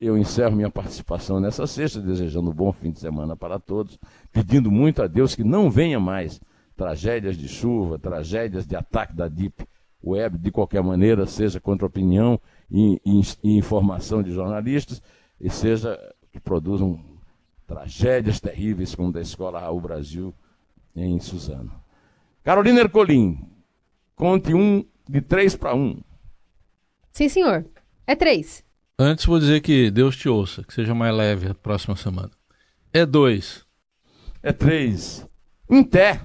eu 0.00 0.16
encerro 0.16 0.54
minha 0.54 0.70
participação 0.70 1.40
nessa 1.40 1.66
sexta, 1.66 2.00
desejando 2.00 2.50
um 2.50 2.54
bom 2.54 2.72
fim 2.72 2.90
de 2.90 3.00
semana 3.00 3.36
para 3.36 3.58
todos, 3.58 3.98
pedindo 4.32 4.70
muito 4.70 5.02
a 5.02 5.06
Deus 5.06 5.34
que 5.34 5.42
não 5.42 5.70
venha 5.70 5.98
mais 5.98 6.40
tragédias 6.76 7.36
de 7.36 7.48
chuva, 7.48 7.98
tragédias 7.98 8.66
de 8.66 8.76
ataque 8.76 9.14
da 9.14 9.26
Deep 9.26 9.66
Web, 10.02 10.38
de 10.38 10.52
qualquer 10.52 10.82
maneira, 10.82 11.26
seja 11.26 11.60
contra 11.60 11.86
opinião 11.86 12.40
e, 12.70 13.00
e, 13.04 13.20
e 13.42 13.58
informação 13.58 14.22
de 14.22 14.30
jornalistas, 14.30 15.02
e 15.40 15.50
seja 15.50 15.98
que 16.30 16.38
produzam 16.38 17.00
tragédias 17.66 18.40
terríveis 18.40 18.94
como 18.94 19.12
da 19.12 19.20
escola 19.20 19.60
Raul 19.60 19.80
Brasil 19.80 20.32
em 20.94 21.18
Suzano. 21.18 21.72
Carolina 22.44 22.80
Ercolim, 22.80 23.38
conte 24.14 24.54
um 24.54 24.84
de 25.08 25.20
três 25.20 25.56
para 25.56 25.74
um. 25.74 26.00
Sim, 27.12 27.28
senhor. 27.28 27.64
É 28.06 28.14
três. 28.14 28.64
Antes 28.98 29.24
vou 29.26 29.38
dizer 29.38 29.60
que 29.60 29.90
Deus 29.90 30.16
te 30.16 30.28
ouça, 30.28 30.62
que 30.64 30.74
seja 30.74 30.94
mais 30.94 31.14
leve 31.14 31.48
a 31.48 31.54
próxima 31.54 31.96
semana. 31.96 32.30
É 32.92 33.06
dois. 33.06 33.64
É 34.42 34.52
três. 34.52 35.26
Em 35.70 35.84
té. 35.84 36.20